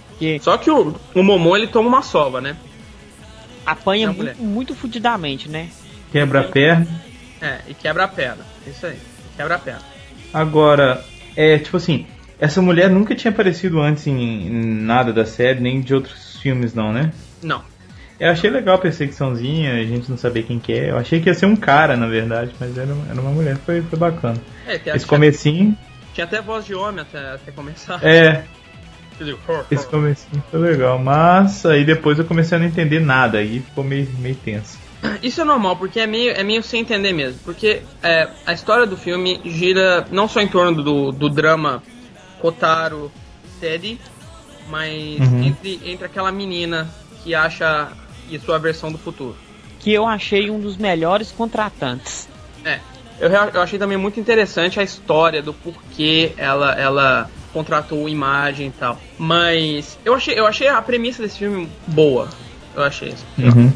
[0.10, 2.56] Porque Só que o, o Momon ele toma uma sova, né?
[3.66, 5.70] Apanha muito, muito fudidamente, né?
[6.12, 6.88] Quebra a perna.
[7.42, 8.46] É, e quebra a perna.
[8.68, 8.98] Isso aí.
[9.36, 9.82] Quebra a perna.
[10.34, 11.04] Agora,
[11.36, 12.06] é tipo assim,
[12.40, 16.74] essa mulher nunca tinha aparecido antes em, em nada da série, nem de outros filmes
[16.74, 17.12] não, né?
[17.42, 17.64] Não.
[18.20, 20.92] Eu achei legal a perseguiçãozinha, a gente não sabia quem que é.
[20.92, 23.58] Eu achei que ia ser um cara, na verdade, mas era, era uma mulher.
[23.58, 24.38] Foi, foi bacana.
[24.68, 25.78] É, Esse tinha, comecinho,
[26.14, 28.00] tinha até voz de homem até, até começar.
[28.06, 28.44] é,
[29.70, 31.00] Esse comecinho foi legal.
[31.00, 34.78] Mas aí depois eu comecei a não entender nada, aí ficou meio, meio tenso.
[35.22, 37.40] Isso é normal, porque é meio, é meio sem entender mesmo.
[37.44, 41.82] Porque é, a história do filme gira não só em torno do, do drama
[42.40, 43.12] Kotaro
[43.60, 44.00] Teddy,
[44.70, 45.44] mas Uhum.
[45.44, 46.90] entre, entre aquela menina
[47.24, 47.92] que acha
[48.30, 49.36] e sua versão do futuro.
[49.80, 52.28] Que eu achei um dos melhores contratantes.
[52.64, 52.80] É.
[53.22, 58.72] Eu, eu achei também muito interessante a história do porquê ela, ela contratou imagem e
[58.72, 59.00] tal.
[59.18, 62.28] Mas eu achei, eu achei a premissa desse filme boa.
[62.76, 63.26] Eu achei isso.
[63.38, 63.72] Uhum.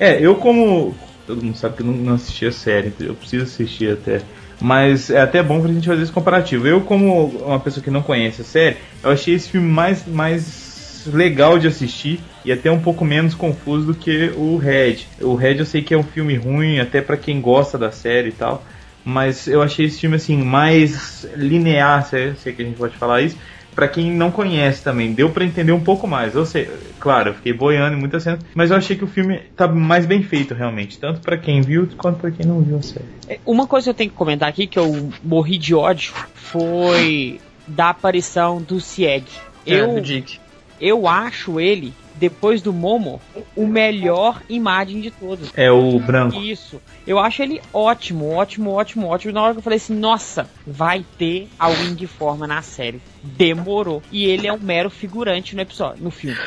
[0.00, 0.96] É, eu como.
[1.28, 4.22] Todo mundo sabe que eu não, não assisti a série, eu preciso assistir até.
[4.60, 6.66] Mas é até bom pra gente fazer esse comparativo.
[6.66, 11.06] Eu, como uma pessoa que não conhece a série, eu achei esse filme mais, mais
[11.06, 15.06] legal de assistir e até um pouco menos confuso do que o Red.
[15.20, 18.30] O Red eu sei que é um filme ruim, até pra quem gosta da série
[18.30, 18.64] e tal.
[19.08, 22.76] Mas eu achei esse filme assim mais linear, se é, se é que a gente
[22.76, 23.36] pode falar isso,
[23.74, 26.34] Pra quem não conhece também, deu pra entender um pouco mais.
[26.34, 26.68] Eu sei,
[26.98, 30.04] claro, eu fiquei boiando em muitas cenas, mas eu achei que o filme tá mais
[30.04, 33.06] bem feito realmente, tanto pra quem viu quanto pra quem não viu a série.
[33.28, 37.40] É, Uma coisa que eu tenho que comentar aqui, que eu morri de ódio, foi
[37.68, 39.26] da aparição do Sieg.
[39.64, 40.40] É, Eu, do Dick.
[40.80, 43.20] eu acho ele, depois do Momo,
[43.56, 45.50] o melhor imagem de todos.
[45.56, 46.36] É o branco.
[46.36, 46.80] Isso.
[47.06, 49.32] Eu acho ele ótimo, ótimo, ótimo, ótimo.
[49.32, 53.00] Na hora que eu falei assim, nossa, vai ter a Wing Forma na série.
[53.22, 54.02] Demorou.
[54.10, 56.38] E ele é um mero figurante no episódio, no filme.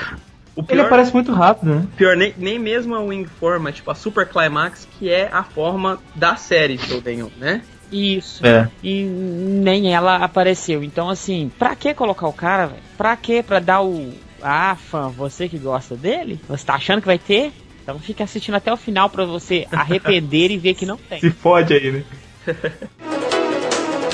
[0.55, 1.88] O Ele aparece muito rápido, né?
[1.95, 5.97] Pior, nem, nem mesmo a Wing Forma, tipo a Super Climax, que é a forma
[6.13, 7.62] da série que eu tenho, né?
[7.91, 8.45] Isso.
[8.45, 8.69] É.
[8.84, 10.84] E nem ela apareceu.
[10.84, 12.81] Então, assim, pra que colocar o cara, velho?
[12.97, 13.43] Pra que?
[13.43, 14.13] Pra dar o.
[14.41, 16.39] Ah, fã, você que gosta dele?
[16.47, 17.54] Você tá achando que vai ter?
[17.84, 21.19] Então fica assistindo até o final pra você arrepender e ver que não tem.
[21.19, 22.04] Se fode aí, né?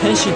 [0.03, 0.33] Henshin.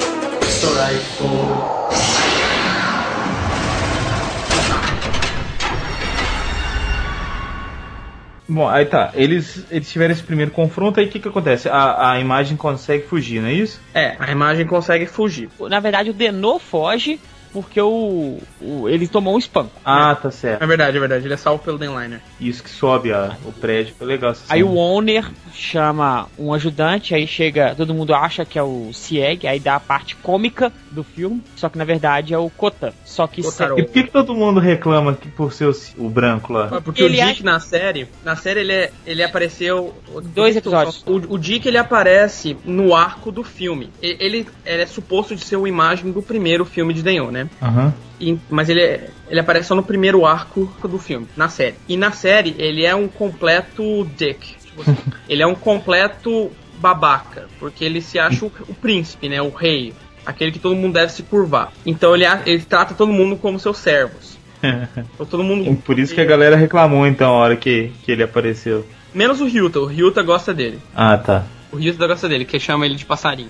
[8.47, 9.12] Bom, aí tá.
[9.13, 11.69] Eles, eles tiveram esse primeiro confronto, aí o que que acontece?
[11.69, 13.80] A, a imagem consegue fugir, não é isso?
[13.93, 15.49] É, a imagem consegue fugir.
[15.69, 17.17] Na verdade, o Denô foge
[17.54, 19.72] porque o, o- ele tomou um espanco.
[19.86, 20.62] Ah, tá certo.
[20.64, 21.26] É verdade, é verdade.
[21.26, 22.22] Ele é salvo pelo Denliner.
[22.40, 23.94] Isso que sobe a, o prédio.
[23.98, 24.72] Foi legal essa Aí cena.
[24.72, 29.60] o owner chama um ajudante, aí chega, todo mundo acha que é o Sieg, aí
[29.60, 32.94] dá a parte cômica do filme, só que na verdade é o Kota.
[33.06, 33.80] Só que Kotaro.
[33.80, 36.70] E por que, que todo mundo reclama que por ser o, o branco lá?
[36.72, 39.94] Ah, Porque Ele o Dick acha- na série, na série ele, é- ele apareceu
[40.34, 41.04] Dois episódios.
[41.06, 43.90] O, o Dick ele aparece no arco do filme.
[44.02, 47.40] E- Ele, ele é suposto de ser uma imagem do primeiro filme de Denho, né?
[47.62, 47.93] Aham.
[48.19, 51.75] E- mas ele, é- ele aparece só no primeiro arco do filme, na série.
[51.88, 54.56] E na série ele é um completo dick.
[54.63, 59.41] Tipo assim, ele é um completo babaca, porque ele se acha o, o príncipe, né?
[59.41, 59.93] O rei.
[60.25, 61.71] Aquele que todo mundo deve se curvar.
[61.86, 64.38] Então ele, ele trata todo mundo como seus servos.
[65.15, 65.75] Então, todo mundo.
[65.84, 68.86] Por isso que a galera reclamou então a hora que, que ele apareceu.
[69.12, 70.80] Menos o Ryuta, o Ryuta gosta dele.
[70.95, 71.45] Ah, tá.
[71.71, 73.49] O Ryuta gosta dele, que chama ele de passarinho.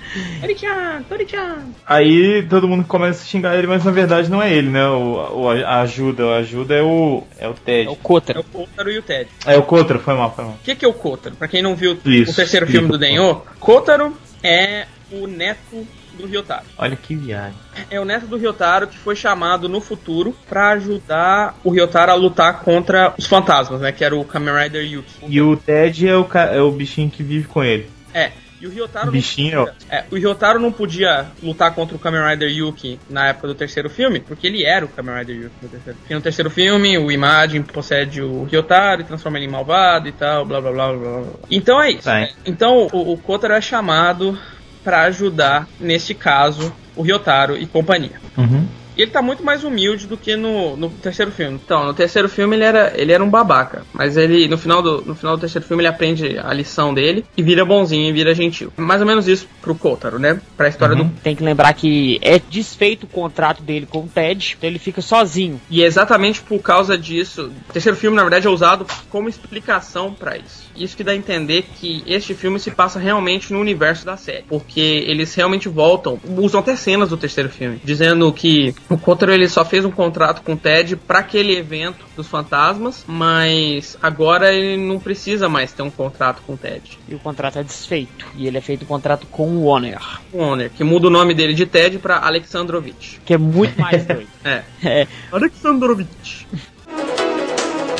[0.41, 1.57] Tori-chan, Tori-chan.
[1.85, 4.85] Aí todo mundo começa a xingar ele, mas na verdade não é ele, né?
[4.87, 7.87] O, o- a ajuda, o ajuda é o é o Ted.
[7.87, 8.33] É o Kota.
[8.33, 9.29] É o Kotaro e o Ted.
[9.45, 10.53] É o Cotra, foi mal, foi mal.
[10.55, 11.35] O que, que é o Kotaro?
[11.35, 15.87] Pra quem não viu Isso, o terceiro filme do Denho, Kotaro é o neto
[16.17, 16.65] do Ryotaro.
[16.77, 17.57] Olha que viagem.
[17.89, 22.15] É o neto do Ryotaro que foi chamado no futuro pra ajudar o Ryotaro a
[22.15, 23.93] lutar contra os fantasmas, né?
[23.93, 25.13] Que era o Kamen Rider Yuki.
[25.29, 27.89] E o Ted é o, é o bichinho que vive com ele.
[28.13, 28.31] É.
[28.61, 32.21] E o Ryotaro não Bichinho, podia, é, o Ryotaro não podia lutar contra o Kamen
[32.29, 35.69] Rider Yuki na época do terceiro filme, porque ele era o Kamen Rider Yuki no
[35.69, 36.15] terceiro filme.
[36.15, 40.45] No terceiro filme, o Imagem possede o Ryotaro e transforma ele em malvado e tal,
[40.45, 41.21] blá blá blá blá.
[41.21, 41.33] blá.
[41.49, 42.03] Então é isso.
[42.03, 42.19] Tá.
[42.19, 42.29] né?
[42.45, 44.37] Então o, o Kotaro é chamado
[44.83, 48.21] pra ajudar, neste caso, o Ryotaro e companhia.
[48.37, 48.67] Uhum.
[48.97, 51.59] E ele tá muito mais humilde do que no, no terceiro filme.
[51.63, 53.83] Então, no terceiro filme ele era, ele era um babaca.
[53.93, 57.23] Mas ele, no final, do, no final do terceiro filme, ele aprende a lição dele
[57.37, 58.71] e vira bonzinho e vira gentil.
[58.77, 60.41] Mais ou menos isso pro Kotaro, né?
[60.57, 61.07] Pra história Uhum.
[61.07, 61.13] do.
[61.21, 65.01] Tem que lembrar que é desfeito o contrato dele com o Ted, então ele fica
[65.01, 65.59] sozinho.
[65.69, 67.51] E é exatamente por causa disso.
[67.69, 70.69] O terceiro filme, na verdade, é usado como explicação pra isso.
[70.75, 74.43] Isso que dá a entender que este filme se passa realmente no universo da série.
[74.47, 79.47] Porque eles realmente voltam, usam até cenas do terceiro filme, dizendo que o Kotaro ele
[79.47, 84.77] só fez um contrato com o Ted pra aquele evento dos fantasmas, mas agora ele
[84.77, 86.99] não precisa mais ter um contrato com o Ted.
[87.07, 88.25] E o contrato é desfeito.
[88.35, 89.99] E ele é feito um contrato com o Warner,
[90.33, 93.21] O Honor, que muda o nome dele de Ted pra Alexandrovich.
[93.25, 94.27] que é muito mais doido.
[94.43, 94.63] É.
[94.83, 96.47] É, Alexandrovich.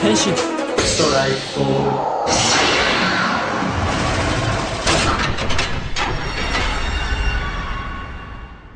[0.01, 0.15] 天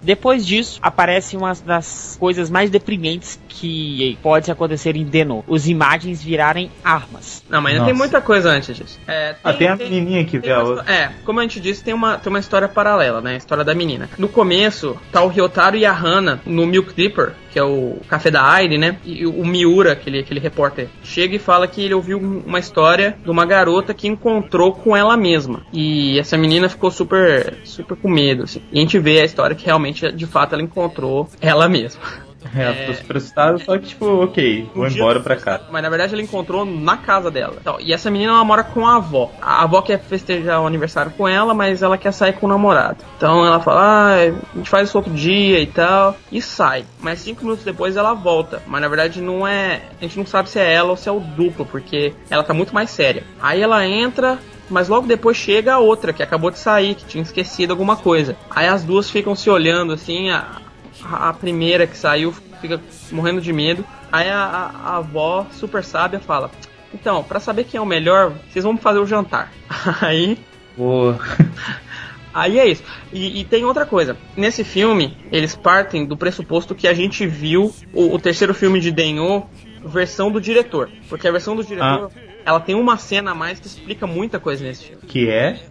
[0.05, 5.43] Depois disso, aparece uma das coisas mais deprimentes que pode acontecer em Deno.
[5.47, 7.43] Os imagens virarem armas.
[7.49, 8.99] Não, mas ainda tem muita coisa antes disso.
[9.07, 10.91] É, Ah, tem a menininha que vê tem a outra.
[10.91, 13.33] É, como a gente disse, tem uma, tem uma história paralela, né?
[13.33, 14.09] A história da menina.
[14.17, 18.29] No começo, tá o Ryotaro e a Hana no Milk Dipper, que é o café
[18.29, 18.97] da Aire, né?
[19.05, 23.15] E o Miura, aquele, aquele repórter, chega e fala que ele ouviu um- uma história
[23.23, 25.61] de uma garota que encontrou com ela mesma.
[25.71, 28.61] E essa menina ficou super, super com medo, assim.
[28.73, 32.01] E a gente vê a história que realmente, de fato, ela encontrou ela mesma.
[32.53, 35.63] É, ela ficou super assustada, só que tipo, ok, vou Um embora pra casa.
[35.71, 37.55] Mas na verdade ela encontrou na casa dela.
[37.59, 39.31] Então, e essa menina ela mora com a avó.
[39.41, 42.97] A avó quer festejar o aniversário com ela, mas ela quer sair com o namorado.
[43.17, 44.15] Então ela fala, ah,
[44.53, 46.15] a gente faz isso outro dia e tal.
[46.31, 46.85] E sai.
[46.99, 48.61] Mas cinco minutos depois ela volta.
[48.67, 49.81] Mas na verdade não é.
[49.99, 52.53] A gente não sabe se é ela ou se é o duplo, porque ela tá
[52.53, 53.23] muito mais séria.
[53.41, 54.39] Aí ela entra.
[54.67, 58.35] Mas logo depois chega a outra, que acabou de sair, que tinha esquecido alguma coisa.
[58.49, 60.59] Aí as duas ficam se olhando assim, a,
[61.11, 62.79] a primeira que saiu fica
[63.11, 63.85] morrendo de medo.
[64.11, 66.49] Aí a, a- a avó, super sábia, fala:
[66.93, 69.51] Então, pra saber quem é o melhor, vocês vão fazer o jantar.
[70.01, 70.37] Aí.
[70.77, 71.19] Boa.
[72.33, 72.83] Aí é isso.
[73.13, 74.17] E, e tem outra coisa.
[74.35, 78.91] Nesse filme, eles partem do pressuposto que a gente viu o, o terceiro filme de
[78.91, 79.45] Denho,
[79.85, 80.89] versão do diretor.
[81.07, 82.11] Porque a versão do diretor,
[82.43, 85.01] ela tem uma cena a mais que explica muita coisa nesse filme.
[85.07, 85.61] Que é?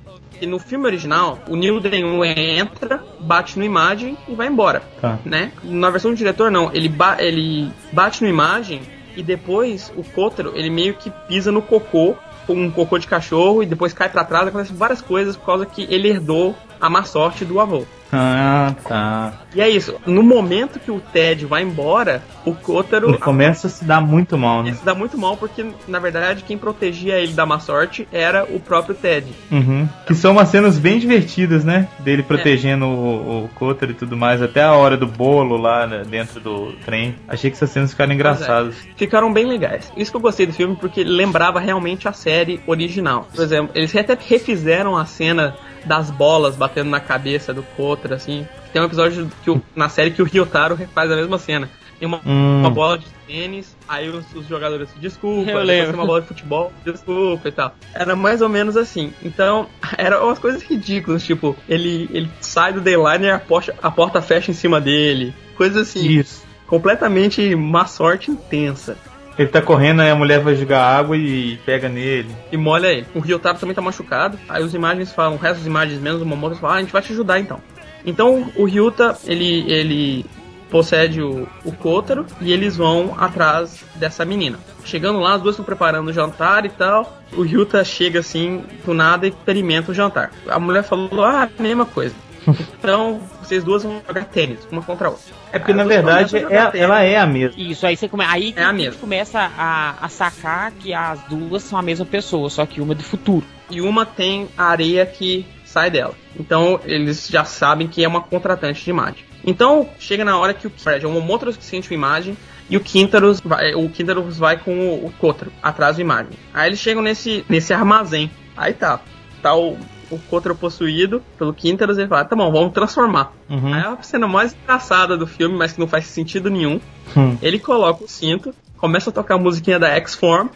[0.45, 5.19] E no filme original, o Neil Denho entra, bate no imagem e vai embora Tá.
[5.25, 5.53] né?
[5.63, 6.71] Na versão do diretor, não.
[6.75, 8.83] Ele, ba ele bate no imagem
[9.17, 12.15] e depois o Kotaro, ele meio que pisa no cocô,
[12.47, 15.65] com um cocô de cachorro, e depois cai pra trás, acontece várias coisas por causa
[15.65, 17.87] que ele herdou a má sorte do avô.
[18.13, 19.33] Ah, tá.
[19.55, 19.97] E é isso.
[20.07, 24.37] No momento que o Ted vai embora, o Kotaro Ele começa a se dar muito
[24.37, 24.69] mal, né?
[24.69, 28.45] ele se dá muito mal porque, na verdade, quem protegia ele da má sorte era
[28.45, 29.27] o próprio Ted.
[29.51, 29.89] Uhum.
[30.07, 31.89] Que são umas cenas bem divertidas, né?
[32.01, 36.03] Dele protegendo o, o Cotter e tudo mais, até a hora do bolo lá né,
[36.07, 37.17] dentro do trem.
[37.27, 38.77] Achei que essas cenas ficaram engraçadas.
[38.95, 39.91] ficaram bem legais.
[39.97, 43.27] Isso que eu gostei do filme porque lembrava realmente a série original.
[43.35, 48.47] Por exemplo, eles até refizeram a cena das bolas batendo na cabeça do Kotra, assim.
[48.73, 51.69] Tem um episódio que o- na série que o Ryotaro faz a mesma cena.
[51.99, 52.61] Tem uma, Hum.
[52.61, 55.87] uma bola de tênis, aí os, os jogadores desculpa, Eu lembro.
[55.93, 57.75] tem uma bola de futebol, desculpa e tal.
[57.95, 59.13] Era mais ou menos assim.
[59.23, 59.67] Então,
[59.97, 64.21] eram umas coisas ridículas, tipo, ele, ele sai do Dayliner e a porta, a porta
[64.21, 65.33] fecha em cima dele.
[65.57, 66.43] Coisas assim, Isso.
[66.67, 68.97] completamente má sorte intensa.
[69.39, 72.29] Ele tá correndo, aí a mulher vai jogar água e pega nele.
[72.53, 73.07] e molha ele.
[73.15, 74.39] O Ryotaro também tá machucado.
[74.49, 76.93] Aí os imagens falam, o resto das imagens menos o Momoto fala, ah, a gente
[76.93, 77.61] vai te ajudar então.
[78.07, 80.27] Então o Ryuta, ele, ele
[80.71, 84.59] possede o, o Kotaro e eles vão atrás dessa menina.
[84.85, 87.21] Chegando lá, as duas estão preparando o jantar e tal.
[87.33, 90.31] O Ryuta chega assim, do nada, e experimenta o jantar.
[90.49, 92.15] A mulher falou, ah, mesma coisa.
[92.79, 95.25] Então, vocês duas vão jogar tênis, uma contra a outra.
[95.53, 97.59] É porque Aí na verdade é- ela é a mesma.
[97.61, 98.25] Isso, aí você come...
[98.25, 99.01] aí que É a a gente mesma.
[99.01, 102.97] começa a, a sacar que as duas são a mesma pessoa, só que uma é
[102.97, 103.45] do futuro.
[103.71, 106.15] e uma tem a areia que sai dela.
[106.39, 109.25] Então eles já sabem que é uma contratante de imagem.
[109.45, 112.37] Então chega na hora que o Fred é o Momotaro que sente a imagem
[112.71, 116.33] e o Quintaros vai, o Quintaros vai com o, o Kotaro atrás da imagem.
[116.53, 118.31] Aí eles chegam nesse, nesse armazém.
[118.57, 119.01] Aí tá,
[119.43, 119.77] tá o,
[120.15, 123.33] o Kotaro possuído pelo Quintaros e ele fala, tá bom, vamos transformar.
[123.51, 123.75] Uhum.
[123.75, 126.81] Aí é a cena mais engraçada do filme, mas que não faz sentido nenhum.
[127.17, 127.37] Hum.
[127.43, 130.49] Ele coloca o cinto, começa a tocar a musiquinha da X-Form,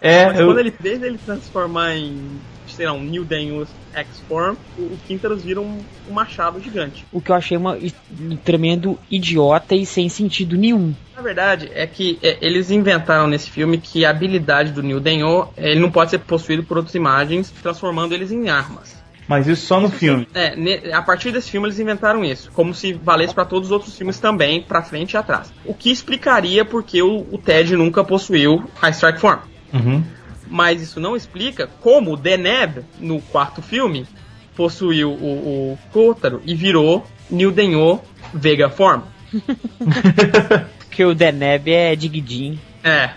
[0.00, 4.56] É, mas eu, quando ele, desde ele transformar em, sei lá, um New Denus X-Form,
[4.78, 7.04] o, o Quintaros vira um, um machado gigante.
[7.10, 7.78] O que eu achei uma,
[8.20, 10.94] um tremendo idiota e sem sentido nenhum.
[11.14, 15.48] Na verdade, é que é, eles inventaram nesse filme que a habilidade do New Denyo,
[15.56, 18.95] é, ele não pode ser possuído por outras imagens, transformando eles em armas.
[19.28, 20.28] Mas isso só no filme.
[20.34, 23.96] É, a partir desse filme eles inventaram isso, como se valesse para todos os outros
[23.96, 25.52] filmes também, pra frente e atrás.
[25.64, 29.40] O que explicaria porque o, o Ted nunca possuiu a Strike Form.
[29.72, 30.04] Uhum.
[30.48, 34.06] Mas isso não explica como o Deneb, no quarto filme,
[34.54, 38.00] possuiu o, o Kotaro e virou New Denyo
[38.32, 39.02] Vega Form.
[40.78, 42.58] Porque o Deneb é Digidin.
[42.82, 43.10] É.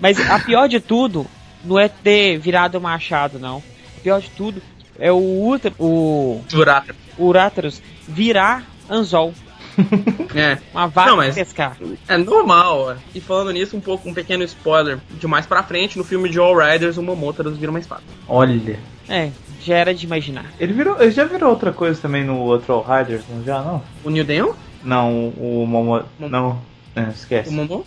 [0.00, 1.26] Mas a pior de tudo
[1.64, 3.58] não é ter virado machado, não.
[3.58, 4.62] O pior de tudo
[4.98, 6.94] é o, Ultra, o, Durata.
[7.16, 9.32] o Uratarus virar anzol.
[10.34, 10.58] É.
[10.74, 11.76] Uma vaca Não, mas- pescar.
[12.08, 12.96] É normal.
[13.14, 16.38] E falando nisso, um pouco um pequeno spoiler de mais pra frente, no filme de
[16.38, 18.02] All Riders, o Momotaros vira uma espada.
[18.28, 18.78] Olha.
[19.08, 19.30] É,
[19.64, 20.46] já era de imaginar.
[20.58, 21.00] Ele virou.
[21.00, 23.82] Ele já virou outra coisa também no outro All Riders, não já não?
[24.04, 24.54] O New Denyo?
[24.82, 26.02] Não, o Momo.
[26.18, 26.28] Momo.
[26.30, 26.60] Não.
[26.96, 27.48] É, esquece.
[27.48, 27.84] O Momo?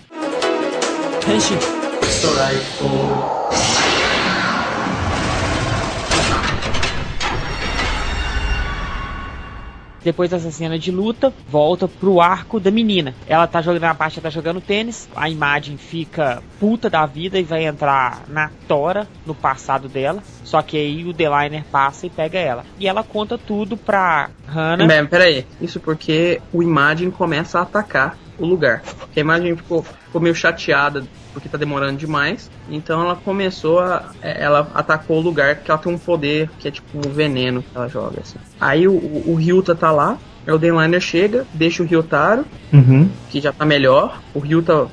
[10.04, 13.14] Depois dessa cena de luta, volta pro arco da menina.
[13.28, 15.08] Ela tá jogando na parte, tá jogando tênis.
[15.16, 20.24] A imagem fica puta da vida e vai entrar na tora, no passado dela.
[20.44, 22.66] Só que aí o Deliner passa e pega ela.
[22.80, 24.88] E ela conta tudo pra Hannah.
[24.88, 25.46] Bem, peraí.
[25.62, 28.82] Isso porque o Imagine começa a atacar o lugar.
[29.00, 32.50] Porque a Imagine ficou, ficou meio chateada porque tá demorando demais.
[32.70, 34.12] Então ela começou a.
[34.22, 37.62] é, Ela atacou o lugar porque ela tem um poder que é tipo um veneno
[37.62, 38.20] que ela joga.
[38.22, 38.38] Assim.
[38.60, 40.18] Aí o, o, Ryuta tá lá.
[40.48, 43.08] O Denliner chega, deixa o Ryutaro, Uhum.
[43.30, 44.20] que já tá melhor.
[44.34, 44.88] O Ryuta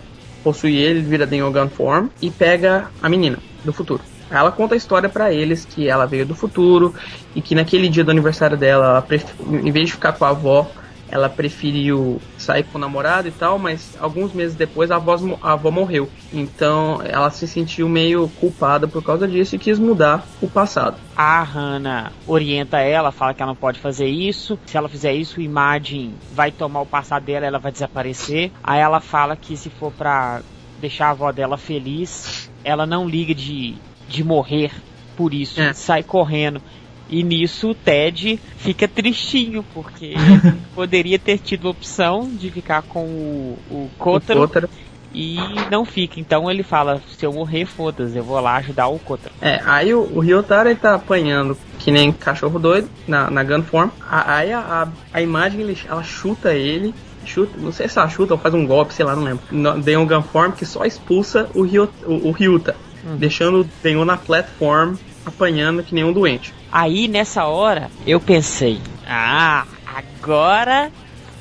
[0.45, 4.03] possui ele, vira Denyogan Form e pega a menina do futuro.
[4.31, 6.95] Ela conta a história pra eles que ela veio do futuro
[7.35, 9.05] e que naquele dia do aniversário dela,
[9.51, 10.71] em vez de ficar com a avó,
[11.11, 15.53] ela preferiu sair com o namorado e tal, mas alguns meses depois a avó, a
[15.53, 16.09] avó morreu.
[16.33, 20.97] Então ela se sentiu meio culpada por causa disso e quis mudar o passado.
[21.17, 24.59] A Hannah orienta ela, fala que ela não pode fazer isso.
[24.67, 28.53] Se ela fizer isso, o Imagine vai tomar o passado dela, ela vai desaparecer.
[28.63, 30.43] Aí ela fala que se for pra
[30.81, 33.75] deixar a avó dela feliz, ela não liga de,
[34.09, 34.71] de morrer
[35.17, 35.73] por isso, É.
[35.73, 36.61] sai correndo.
[37.09, 40.15] E nisso o Ted fica tristinho, porque
[40.75, 44.69] poderia ter tido a opção de ficar com o, o Kotaro
[45.13, 45.39] e
[45.71, 46.21] não fica.
[46.21, 49.35] Então ele fala: se eu morrer, foda-se, eu vou lá ajudar o Kotaro.
[49.41, 53.91] É, aí o, o Ryotaro ele tá apanhando que nem cachorro doido na, na Gunform.
[54.09, 56.95] Aí a, a, a imagem ele, ela chuta ele.
[57.25, 59.45] Chuta, não sei se ela chuta ou faz um golpe, sei lá, não lembro.
[59.85, 62.75] Tem um Gunform que só expulsa o, Ryo, o, o Ryuta,
[63.19, 64.95] deixando o Denho na platform
[65.27, 66.55] apanhando que nem um doente.
[66.71, 70.91] Aí nessa hora eu pensei: ah, agora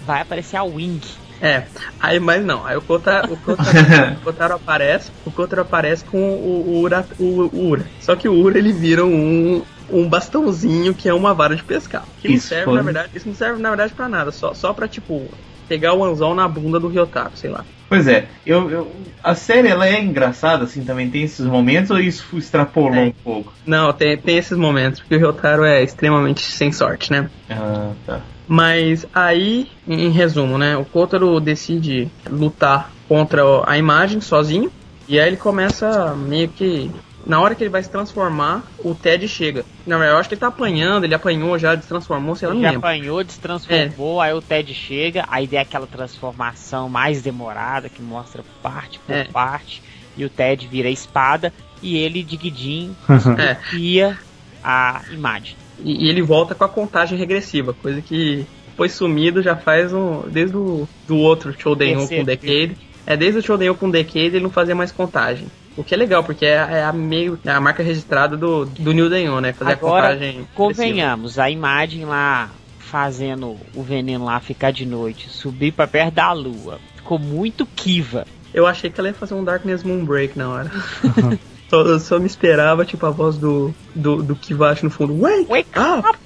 [0.05, 1.01] vai aparecer a Wing.
[1.39, 1.63] É,
[1.99, 3.69] aí mas não, aí o Kotaro, o Kotaro,
[4.17, 7.85] o Kotaro aparece, o Kotaro aparece com o, o, Ura, o, o Ura.
[7.99, 9.61] Só que o Ura ele vira um,
[9.91, 12.05] um bastãozinho que é uma vara de pescar.
[12.21, 12.75] Que não Isso serve, foi.
[12.75, 15.27] na verdade, isso não serve na verdade pra nada, só, só pra tipo
[15.67, 17.63] pegar o anzol na bunda do Ryotaro, sei lá.
[17.89, 18.91] Pois é, eu, eu-
[19.23, 23.03] a série ela é engraçada, assim, também tem esses momentos ou isso extrapolou É.
[23.05, 23.53] um pouco?
[23.65, 27.29] Não, tem, tem esses momentos, porque o Ryotaro é extremamente sem sorte, né?
[27.49, 28.21] Ah, tá.
[28.47, 30.77] Mas aí, em resumo, né?
[30.77, 34.71] O Kotaro decide lutar contra a imagem sozinho.
[35.07, 36.89] E aí ele começa meio que.
[37.27, 39.65] Na hora que ele vai se transformar, o Ted chega.
[39.85, 42.71] Não, eu acho que ele tá apanhando, ele apanhou já, destransformou, sei lá, não Já
[42.71, 42.87] lembro.
[42.87, 48.99] apanhou, destransformou, aí o Ted chega, aí tem aquela transformação mais demorada que mostra parte
[48.99, 49.25] por É.
[49.25, 49.81] parte,
[50.15, 52.95] e o Ted vira a espada e ele de Guidin
[53.37, 53.55] É.
[53.55, 54.17] cria
[54.63, 55.55] a imagem.
[55.83, 60.21] E, e ele volta com a contagem regressiva, coisa que foi sumido já faz um.
[60.29, 62.21] Desde o do outro Choden Terceiro.
[62.23, 62.77] com Decade.
[63.07, 65.47] É, desde o Choden com Decade ele não fazia mais contagem.
[65.77, 68.91] O que é legal, porque é, é a meio é a marca registrada do, do
[68.91, 69.53] New Dayon, né?
[69.53, 70.27] Fazer a Agora, contagem.
[70.27, 70.49] regressiva.
[70.53, 72.49] convenhamos, a imagem lá
[72.79, 78.25] fazendo o veneno lá ficar de noite, subir pra perto da lua, ficou muito kiva.
[78.53, 80.71] Eu achei que ela ia fazer um Darkness Moonbreak na hora.
[81.69, 85.17] só, eu só me esperava, tipo, a voz do, do, do Kivash no fundo.
[85.17, 86.17] Wake, Wake up!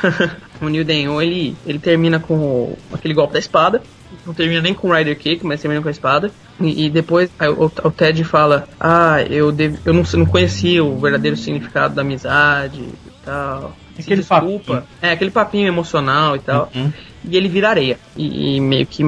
[0.62, 3.82] o New Dayon, ele, ele termina com aquele golpe da espada.
[4.26, 6.30] Não termina nem com o Rider Kick, mas termina com a espada.
[6.60, 10.82] E, e depois aí o, o Ted fala: Ah, eu, dev- eu não, não conhecia
[10.84, 12.94] o verdadeiro significado da amizade e
[13.24, 13.76] tal.
[13.96, 14.64] Se Aquele desculpa.
[14.74, 14.88] papinho.
[15.02, 16.70] É, aquele papinho emocional e tal.
[16.74, 16.92] Uhum.
[17.24, 17.98] E ele vira areia.
[18.16, 19.02] E, e meio que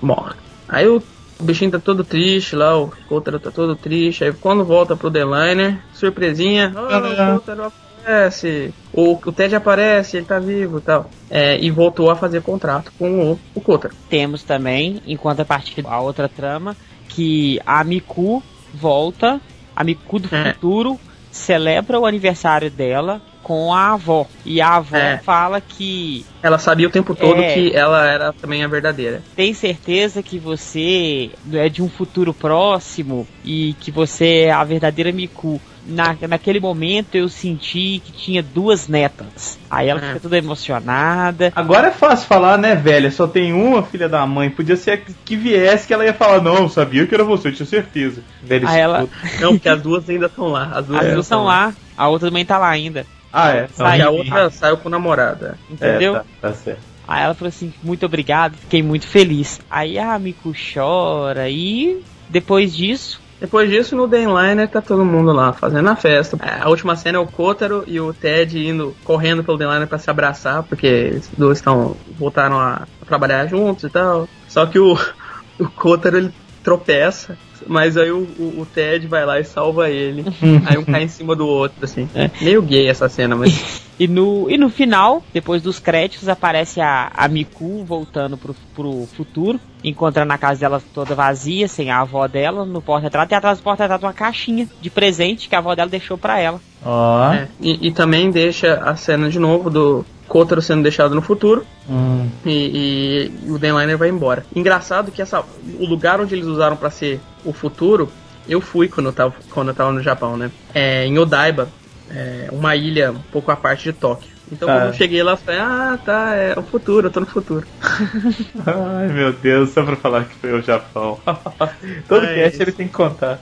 [0.00, 0.34] morre.
[0.68, 1.02] Aí o
[1.40, 4.24] bichinho tá todo triste lá, o Kotaro tá todo triste.
[4.24, 6.72] Aí quando volta pro Deliner, surpresinha.
[6.76, 7.34] Oh, Tadã.
[7.36, 7.72] o Kotaro
[8.10, 8.74] aparece.
[8.92, 11.10] O, o Ted aparece, ele tá vivo e tal.
[11.30, 13.94] É, e voltou a fazer contrato com o, o Kotaro.
[14.08, 16.76] Temos também, contrapartida, a outra trama,
[17.08, 18.42] que a Miku
[18.74, 19.40] volta,
[19.74, 20.52] a Miku do É.
[20.52, 20.98] futuro
[21.30, 24.26] celebra o aniversário dela com a avó.
[24.44, 25.18] E a avó É.
[25.18, 27.54] fala que Ela sabia o tempo todo É.
[27.54, 29.22] que ela era também a verdadeira.
[29.36, 35.12] tem certeza que você é de um futuro próximo e que você é a verdadeira
[35.12, 35.60] Miku.
[35.90, 39.58] Na, naquele momento eu senti que tinha duas netas.
[39.68, 40.08] Aí ela É.
[40.08, 41.52] fica toda emocionada.
[41.54, 43.10] Agora é fácil falar, né, velha?
[43.10, 44.50] Só tem uma filha da mãe.
[44.50, 47.48] Podia ser que- que viesse que ela ia falar, não, eu sabia que era você,
[47.48, 48.22] eu tinha certeza.
[48.42, 49.06] Velha Aí ela-.
[49.40, 50.70] Não, porque as duas ainda estão lá.
[50.74, 53.06] As duas, As duas estão lá, a outra também tá lá ainda.
[53.32, 53.68] Ah, é.
[53.68, 55.46] Que a outra saiu com o namorado.
[55.46, 55.54] é.
[55.70, 56.16] Entendeu?
[56.16, 56.80] É, tá, tá certo.
[57.06, 59.60] Aí ela falou assim, muito obrigado, fiquei muito feliz.
[59.68, 65.52] Aí a Miku chora e depois disso, Depois disso, no Dayliner tá todo mundo lá
[65.52, 66.36] fazendo a festa.
[66.42, 69.98] É, A última cena é o Kotaro e o Ted indo correndo pelo Dayliner pra
[69.98, 74.28] se abraçar, porque eles dois estão voltaram a trabalhar juntos e tal.
[74.46, 74.92] Só que o,
[75.58, 80.24] o Kotaro ele tropeça, Mas aí o, o- o Ted vai lá e salva ele.
[80.66, 82.08] aí um cai em cima do outro, assim.
[82.40, 83.88] Meio gay essa cena, mas.
[84.00, 89.06] E no, e no final, depois dos créditos, aparece a, a Miku voltando pro, pro
[89.14, 93.58] futuro, encontrando a casa dela toda vazia, sem a avó dela, no porta-retrato, e atrás
[93.58, 96.58] do porta-retrato uma caixinha de presente que a avó dela deixou pra ela.
[96.82, 97.30] Ó.
[97.34, 101.66] É, e, e também deixa a cena de novo do Kotaro sendo deixado no futuro
[101.88, 102.28] Hum.
[102.46, 104.46] e, e o Denliner vai embora.
[104.54, 108.08] Engraçado que essa, o lugar onde eles usaram pra ser o futuro,
[108.48, 110.48] eu fui quando eu tava, quando eu tava no Japão, né?
[110.72, 111.68] É, em Odaiba,
[112.08, 114.30] é, uma ilha um pouco à parte de Tóquio.
[114.52, 114.72] Então Ah.
[114.74, 117.66] quando eu cheguei lá, eu falei, ah, tá, é o futuro, eu tô no futuro.
[118.66, 121.18] Ai meu Deus, só pra falar que foi o Japão.
[122.08, 122.62] Todo É cast isso.
[122.62, 123.40] ele tem que contar.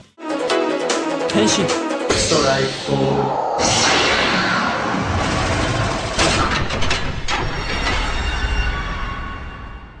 [1.35, 1.65] Henshin.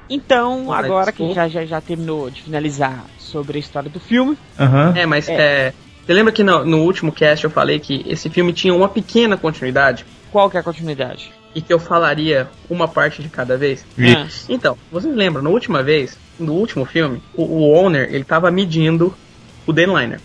[0.09, 1.33] Então, agora que cool.
[1.33, 4.93] já, já, já terminou de finalizar sobre a história do filme, Aham.
[4.95, 5.73] É, mas é,
[6.05, 9.37] você lembra que no, no último cast eu falei que esse filme tinha uma pequena
[9.37, 10.05] continuidade?
[10.31, 11.31] qual que é a continuidade?
[11.53, 13.85] E que eu falaria uma parte de cada vez?
[13.97, 18.51] Ah, Então, vocês lembram, na última vez, no último filme, o, o owner, ele tava
[18.51, 19.13] medindo
[19.65, 20.19] o Denliner.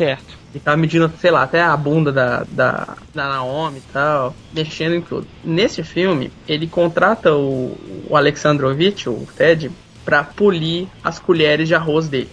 [0.00, 0.40] Certo.
[0.50, 4.94] Ele tava medindo, sei lá, até a bunda da, da, da Naomi e tal, mexendo
[4.94, 5.26] em tudo.
[5.44, 7.76] Nesse filme, ele contrata o,
[8.08, 9.70] o Alexandrovich, o Ted,
[10.02, 12.30] pra polir as colheres de arroz dele.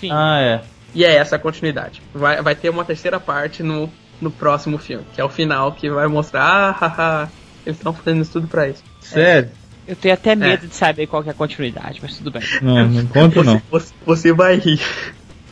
[0.00, 0.08] Sim.
[0.10, 0.60] Ah, é.
[0.94, 2.00] E é essa a continuidade.
[2.14, 5.90] Vai, vai ter uma terceira parte no, no próximo filme, que é o final, que
[5.90, 7.28] vai mostrar, ah, haha,
[7.66, 8.82] eles estão fazendo isso tudo pra isso.
[9.00, 9.50] Sério?
[9.86, 12.42] Eu tenho até medo de saber qual que é a continuidade, mas tudo bem.
[12.62, 13.60] Não, não conta não.
[13.70, 14.80] Você, você vai rir.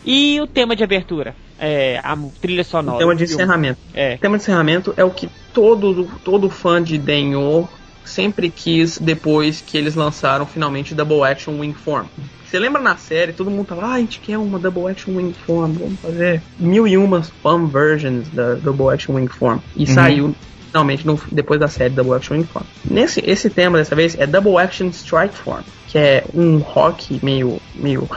[0.04, 1.34] E o tema de abertura?
[1.58, 2.96] É, a trilha sonora.
[2.96, 3.78] O tema de encerramento.
[3.94, 4.14] É.
[4.14, 7.68] O tema de encerramento é o que todo, todo fã de Denyo
[8.04, 12.06] sempre quis depois que eles lançaram finalmente Double Action Wing Form.
[12.46, 15.34] Você lembra na série, todo mundo tava, ah, a gente quer uma Double Action Wing
[15.46, 19.58] Form, vamos fazer mil e uma fan versions da Double Action Wing Form.
[19.76, 20.34] E saiu
[20.70, 22.64] finalmente no- depois da série Double Action Wing Form.
[22.90, 27.60] Nesse esse tema dessa vez é Double Action Strike Form, que é um rock meio,
[27.74, 28.08] meio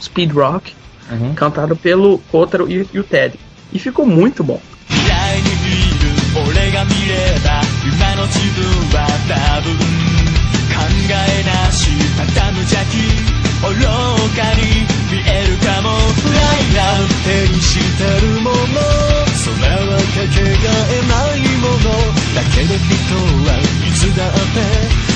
[0.00, 0.74] speed rock,
[1.10, 1.34] Uhum.
[1.34, 3.38] cantado pelo Kotaro e, e o Ted.
[3.72, 4.60] E ficou muito bom.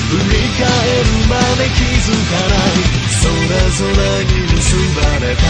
[0.07, 0.63] 振り返
[1.03, 2.79] るまで気づかない。
[3.19, 3.27] 空
[3.75, 5.43] 空に結ばれた。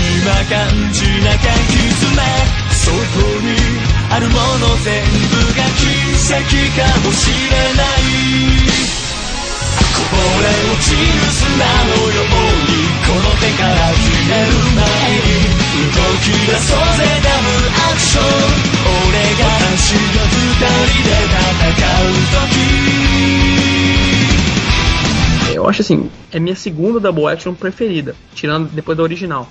[0.00, 2.16] 今感じなきゃ絆
[2.72, 2.96] そこ
[3.42, 3.52] に
[4.10, 5.82] あるもの全部が奇
[6.16, 6.40] 跡
[6.72, 8.08] かもしれない
[9.92, 11.44] こぼれ落ちる砂
[11.84, 14.84] のようにこの手から消える前
[15.20, 15.60] に。
[15.80, 18.24] 動き出そうぜダブルアクション。
[18.84, 20.36] 俺が私が二
[20.90, 21.10] 人で
[25.70, 29.48] acho assim, é minha segunda double action preferida, tirando depois da original.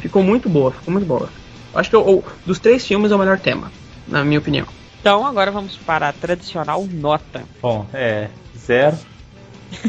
[0.00, 1.28] Ficou muito boa, ficou muito boa.
[1.72, 3.70] Eu acho que o- o- dos três filmes é o melhor tema,
[4.08, 4.66] na minha opinião.
[5.00, 7.42] Então agora vamos para a tradicional nota.
[7.62, 8.28] Bom, é.
[8.58, 8.96] Zero.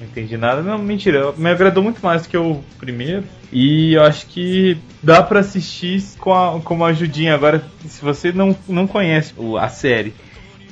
[0.00, 0.62] Não entendi nada.
[0.62, 1.32] Não, mentira.
[1.36, 3.24] Me agradou muito mais do que o primeiro.
[3.52, 7.34] E eu acho que dá pra assistir com, a, com uma ajudinha.
[7.34, 10.14] Agora, se você não, não conhece o- a série,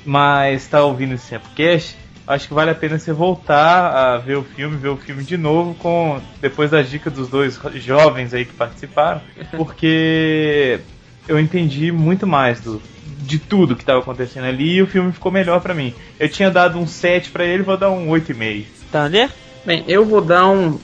[0.04, 1.96] mas tá ouvindo esse podcast,
[2.26, 5.36] acho que vale a pena você voltar a ver o filme, ver o filme de
[5.36, 9.20] novo, com depois das dicas dos dois jovens aí que participaram,
[9.56, 10.80] porque
[11.28, 12.82] eu entendi muito mais do,
[13.20, 15.94] de tudo que estava acontecendo ali e o filme ficou melhor pra mim.
[16.18, 18.64] Eu tinha dado um 7 pra ele, vou dar um 8,5.
[18.90, 19.30] Thunder?
[19.64, 20.78] Bem, eu vou dar um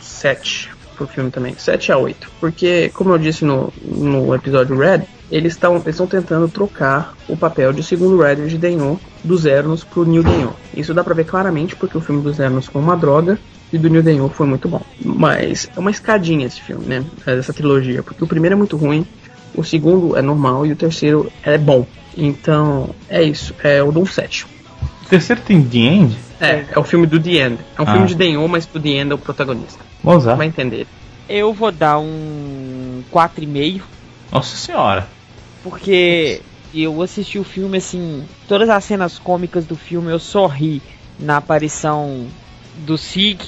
[0.00, 2.30] 7 pro filme também, 7 a 8.
[2.40, 5.02] Porque, como eu disse no, no episódio Red,
[5.32, 10.22] eles estão tentando trocar o papel de segundo Red de Denho do Zernos pro New
[10.22, 10.52] Denho.
[10.76, 13.38] Isso dá pra ver claramente porque o filme do Zernos foi uma droga
[13.72, 14.82] e do New Denho foi muito bom.
[15.02, 17.04] Mas é uma escadinha esse filme, né?
[17.26, 19.06] Essa trilogia, porque o primeiro é muito ruim,
[19.54, 21.86] o segundo é normal e o terceiro é bom.
[22.16, 23.54] Então, é isso.
[23.64, 24.44] É, eu dou um 7.
[25.04, 26.18] O terceiro tem The End?
[26.40, 27.58] É, é o filme do The End.
[27.78, 27.92] É um Ah.
[27.92, 29.78] filme de Denho, mas o The End é o protagonista.
[30.04, 30.34] Vamos usar.
[30.34, 30.86] Vai entender.
[31.28, 33.80] Eu vou dar um 4,5,
[34.30, 35.06] Nossa senhora.
[35.62, 36.40] Porque
[36.74, 40.82] eu assisti o filme assim, todas as cenas cômicas do filme eu sorri
[41.18, 42.26] na aparição
[42.78, 43.38] do Sig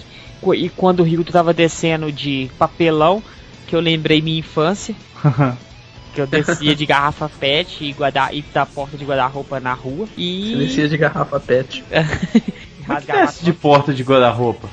[0.55, 3.23] e quando o Ryuto tava descendo de papelão,
[3.67, 4.95] que eu lembrei minha infância,
[6.13, 10.07] que eu descia de garrafa pet e, guarda, e da porta de guarda-roupa na rua
[10.17, 11.83] e Você descia de garrafa pet.
[12.87, 14.69] rasgava Desce de porta de guarda-roupa.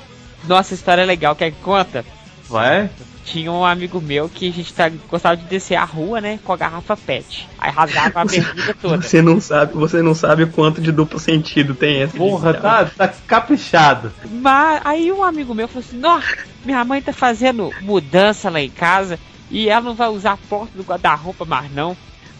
[0.45, 2.03] Nossa, a história é legal, quer que conta?
[2.49, 2.89] Vai?
[3.23, 6.53] Tinha um amigo meu que a gente tá, gostava de descer a rua, né, com
[6.53, 7.47] a garrafa PET.
[7.57, 9.01] Aí rasgava a bermuda toda.
[9.01, 12.17] Você não sabe, você não sabe o quanto de duplo sentido tem essa.
[12.17, 14.11] Porra, tá, tá caprichado.
[14.29, 18.69] Mas aí um amigo meu falou assim: Nossa, minha mãe tá fazendo mudança lá em
[18.69, 19.19] casa
[19.49, 21.95] e ela não vai usar a porta do guarda-roupa mais não.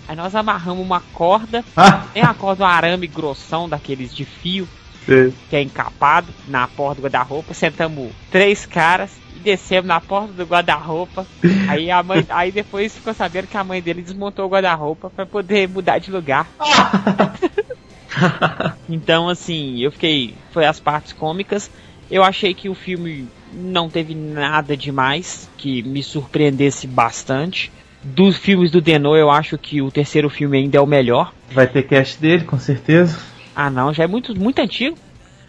[0.07, 4.67] Aí nós amarramos uma corda, Ah, tem a corda, um arame grossão daqueles de fio,
[5.05, 5.33] sei.
[5.49, 10.45] que é encapado na porta do guarda-roupa, sentamos três caras e descemos na porta do
[10.45, 11.25] guarda-roupa.
[11.67, 15.25] Aí a mãe, aí depois ficou sabendo que a mãe dele desmontou o guarda-roupa pra
[15.25, 16.47] poder mudar de lugar.
[18.89, 20.33] Então, assim, eu fiquei.
[20.51, 21.71] Foi as partes cômicas.
[22.09, 27.71] Eu achei que o filme não teve nada demais que me surpreendesse bastante.
[28.03, 31.33] Dos filmes do Denô, eu acho que o terceiro filme ainda é o melhor.
[31.51, 33.17] Vai ter cast dele, com certeza.
[33.55, 34.97] Ah, não, já é muito, muito antigo.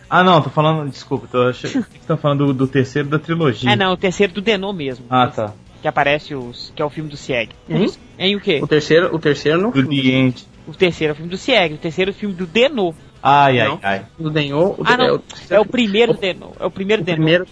[0.08, 0.90] Ah, não, tô falando.
[0.90, 3.70] Desculpa, tô achando que tá falando do, do terceiro da trilogia.
[3.70, 5.06] É, não, o terceiro do Denô mesmo.
[5.08, 5.52] Ah, tá.
[5.80, 6.72] Que aparece os.
[6.76, 7.50] que é o filme do Cieg.
[7.68, 7.86] Hum?
[8.18, 8.60] Em o quê?
[8.62, 10.46] O terceiro, o terceiro não Do End.
[10.66, 12.94] O terceiro é o filme do Cieg, o terceiro é o filme do Denô.
[13.22, 14.06] Ai, ai, ai.
[14.18, 14.58] do Denho.
[14.58, 16.52] O Ah, é não, o, é o primeiro Denô.
[16.58, 17.16] É o primeiro o Denô.
[17.16, 17.46] primeiro.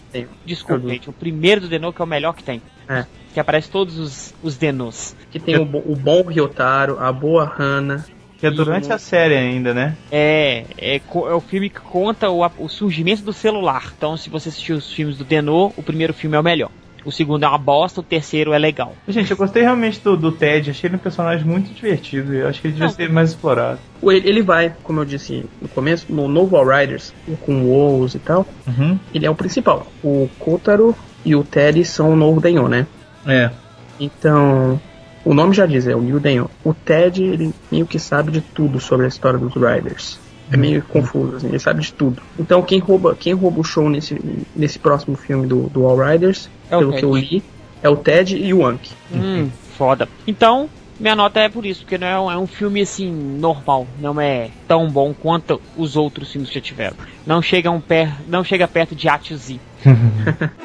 [0.44, 0.94] Desculpa, vi.
[0.94, 2.61] gente, o primeiro do Denô que é o melhor que tem.
[2.88, 3.05] É.
[3.32, 5.16] Que aparece todos os, os Denôs.
[5.30, 8.05] Que tem o, o bom Ryotaro, a boa Hana.
[8.41, 9.95] Que é durante a série ainda, né?
[10.11, 13.93] É, é, é o filme que conta o, o surgimento do celular.
[13.97, 16.70] Então, se você assistiu os filmes do Denô, o primeiro filme é o melhor.
[17.05, 18.95] O segundo é uma bosta, o terceiro é legal.
[19.09, 22.34] Gente, eu gostei realmente do, do Ted, achei ele um personagem muito divertido.
[22.34, 22.95] Eu acho que ele devia Não.
[22.95, 23.78] ser mais explorado.
[24.03, 28.18] Ele, vai, como eu disse no começo, no novo All Riders, com o Woes e
[28.18, 28.99] tal, Uhum.
[29.14, 29.86] ele é o principal.
[30.05, 32.86] O Kotaro e o Ted são o novo Denho, né?
[33.26, 33.51] É.
[33.99, 34.80] Então,
[35.25, 36.51] o nome já diz, é o Denho.
[36.64, 40.18] O Ted, ele meio que sabe de tudo sobre a história dos Riders.
[40.53, 42.21] É meio confuso, assim, ele sabe de tudo.
[42.39, 44.21] Então, quem rouba, quem rouba o show nesse,
[44.57, 47.01] nesse próximo filme do, do All Riders, É o pelo Ted.
[47.01, 47.43] que eu li,
[47.83, 48.93] é o Ted e o Anki.
[49.14, 49.49] Hum,
[49.79, 50.09] foda.
[50.27, 50.68] Então,
[50.99, 53.87] minha nota é por isso, porque não é um, é um filme assim, normal.
[54.01, 56.97] Não é tão bom quanto os outros filmes que já tiveram.
[57.25, 59.61] Não chega, um pé, não chega perto de Atizi.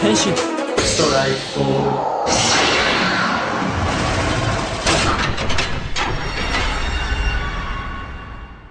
[0.00, 0.14] 変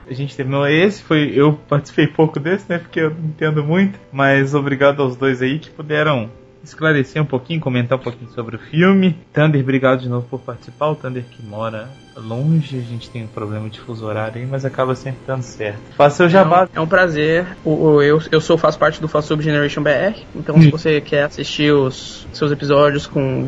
[0.09, 2.77] A gente terminou esse, foi eu participei pouco desse, né?
[2.79, 6.29] Porque eu não entendo muito, mas obrigado aos dois aí que puderam
[6.63, 9.15] esclarecer um pouquinho, comentar um pouquinho sobre o filme.
[9.33, 10.87] Thunder, obrigado de novo por participar.
[10.89, 14.65] O Thunder que mora longe, a gente tem um problema de fuso horário aí, mas
[14.65, 15.79] acaba sempre dando certo.
[15.95, 16.67] Faça seu jabá.
[16.73, 17.45] É um prazer.
[17.63, 20.19] O, o- eu, eu sou, faço parte do Sub Generation BR.
[20.35, 23.47] Então, se você quer assistir os seus episódios com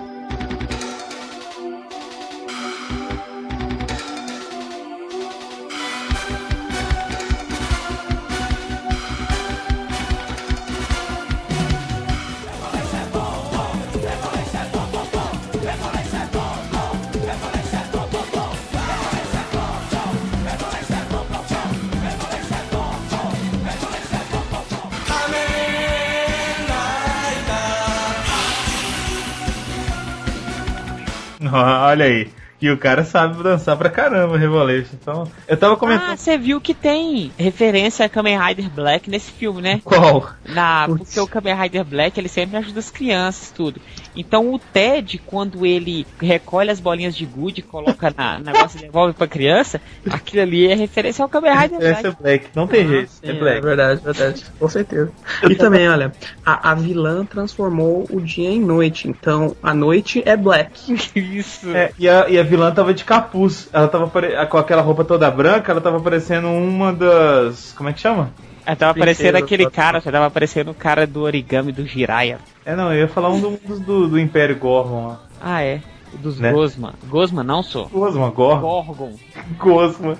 [32.60, 34.94] E o cara sabe dançar pra caramba, Revolution.
[35.00, 36.16] Então, eu tava Ah, comentando.
[36.16, 39.80] você viu que tem referência a Kamen Rider Black nesse filme, né?
[39.82, 40.30] Qual?
[40.46, 43.80] Na, porque o Kamen Rider Black ele sempre ajuda as crianças tudo.
[44.14, 48.82] Então o Ted, quando ele recolhe as bolinhas de gude, coloca na na negócio e
[48.82, 49.80] devolve pra criança,
[50.10, 52.22] aquilo ali é referência ao Kamen Rider Essa é Black.
[52.22, 52.46] Black.
[52.54, 53.10] Não tem jeito.
[53.10, 53.60] Sim, é é Black.
[53.62, 54.44] verdade, verdade.
[54.58, 55.10] Com certeza.
[55.48, 56.12] E também, olha,
[56.44, 59.08] a, a vilã transformou o dia em noite.
[59.08, 60.92] Então, a noite é Black.
[61.14, 61.70] Isso.
[61.74, 63.68] É, e, a, e a vilã tava de capuz.
[63.72, 67.72] Ela tava pare- com aquela roupa toda branca, ela tava parecendo uma das.
[67.72, 68.30] Como é que chama?
[68.66, 72.38] Aí tava Princesa, aparecendo aquele cara, tava aparecendo o cara do origami do Jiraiya.
[72.64, 75.20] É, não, eu ia falar um do, dos do, do Império Gorgon lá.
[75.40, 75.80] Ah, é.
[76.12, 76.52] Dos Né?
[76.52, 76.94] Gosma.
[77.08, 77.88] Gosma não sou.
[77.88, 78.82] Gosma, Gorgon.
[78.84, 79.12] Gorgon.
[79.58, 80.18] Gosma.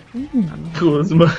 [0.79, 1.33] Gosma.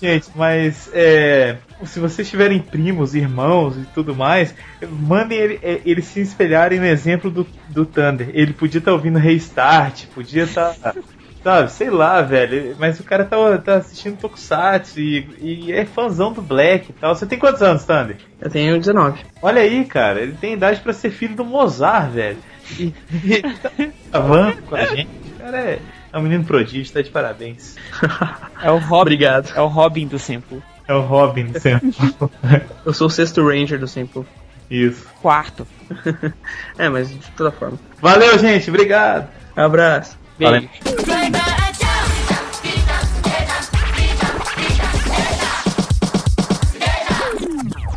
[0.00, 4.54] Gente, mas é, se vocês tiverem primos, irmãos e tudo mais,
[4.90, 8.30] mandem ele- é, eles se espelharem no exemplo do, do Thunder.
[8.32, 10.74] Ele podia estar ouvindo Restart, podia estar.
[11.42, 12.74] Sabe, sei lá, velho.
[12.80, 17.14] Mas o cara tá, tá assistindo Tokusatsu e, e é fãzão do Black e tal.
[17.14, 18.16] Você tem quantos anos, Thunder?
[18.40, 19.20] Eu tenho 19.
[19.40, 22.38] Olha aí, cara, ele tem idade pra ser filho do Mozart, velho.
[22.78, 22.92] E
[23.24, 23.70] e ele tá
[24.10, 25.08] gravando com a gente.
[25.38, 25.78] Cara é,
[26.12, 27.76] é um menino prodígio, tá de parabéns.
[28.60, 29.02] É o Robin.
[29.02, 29.52] Obrigado.
[29.54, 30.60] É o Robin do Sample.
[30.88, 31.92] É o Robin sempre.
[32.84, 34.24] Eu sou o sexto Ranger do Simple.
[34.68, 35.06] Isso.
[35.22, 35.66] Quarto.
[36.76, 37.78] É, mas de toda forma.
[38.00, 38.68] Valeu, gente.
[38.70, 39.28] Obrigado.
[39.56, 40.16] Abraço.
[40.38, 40.68] Beijo.
[41.06, 41.67] Valeu.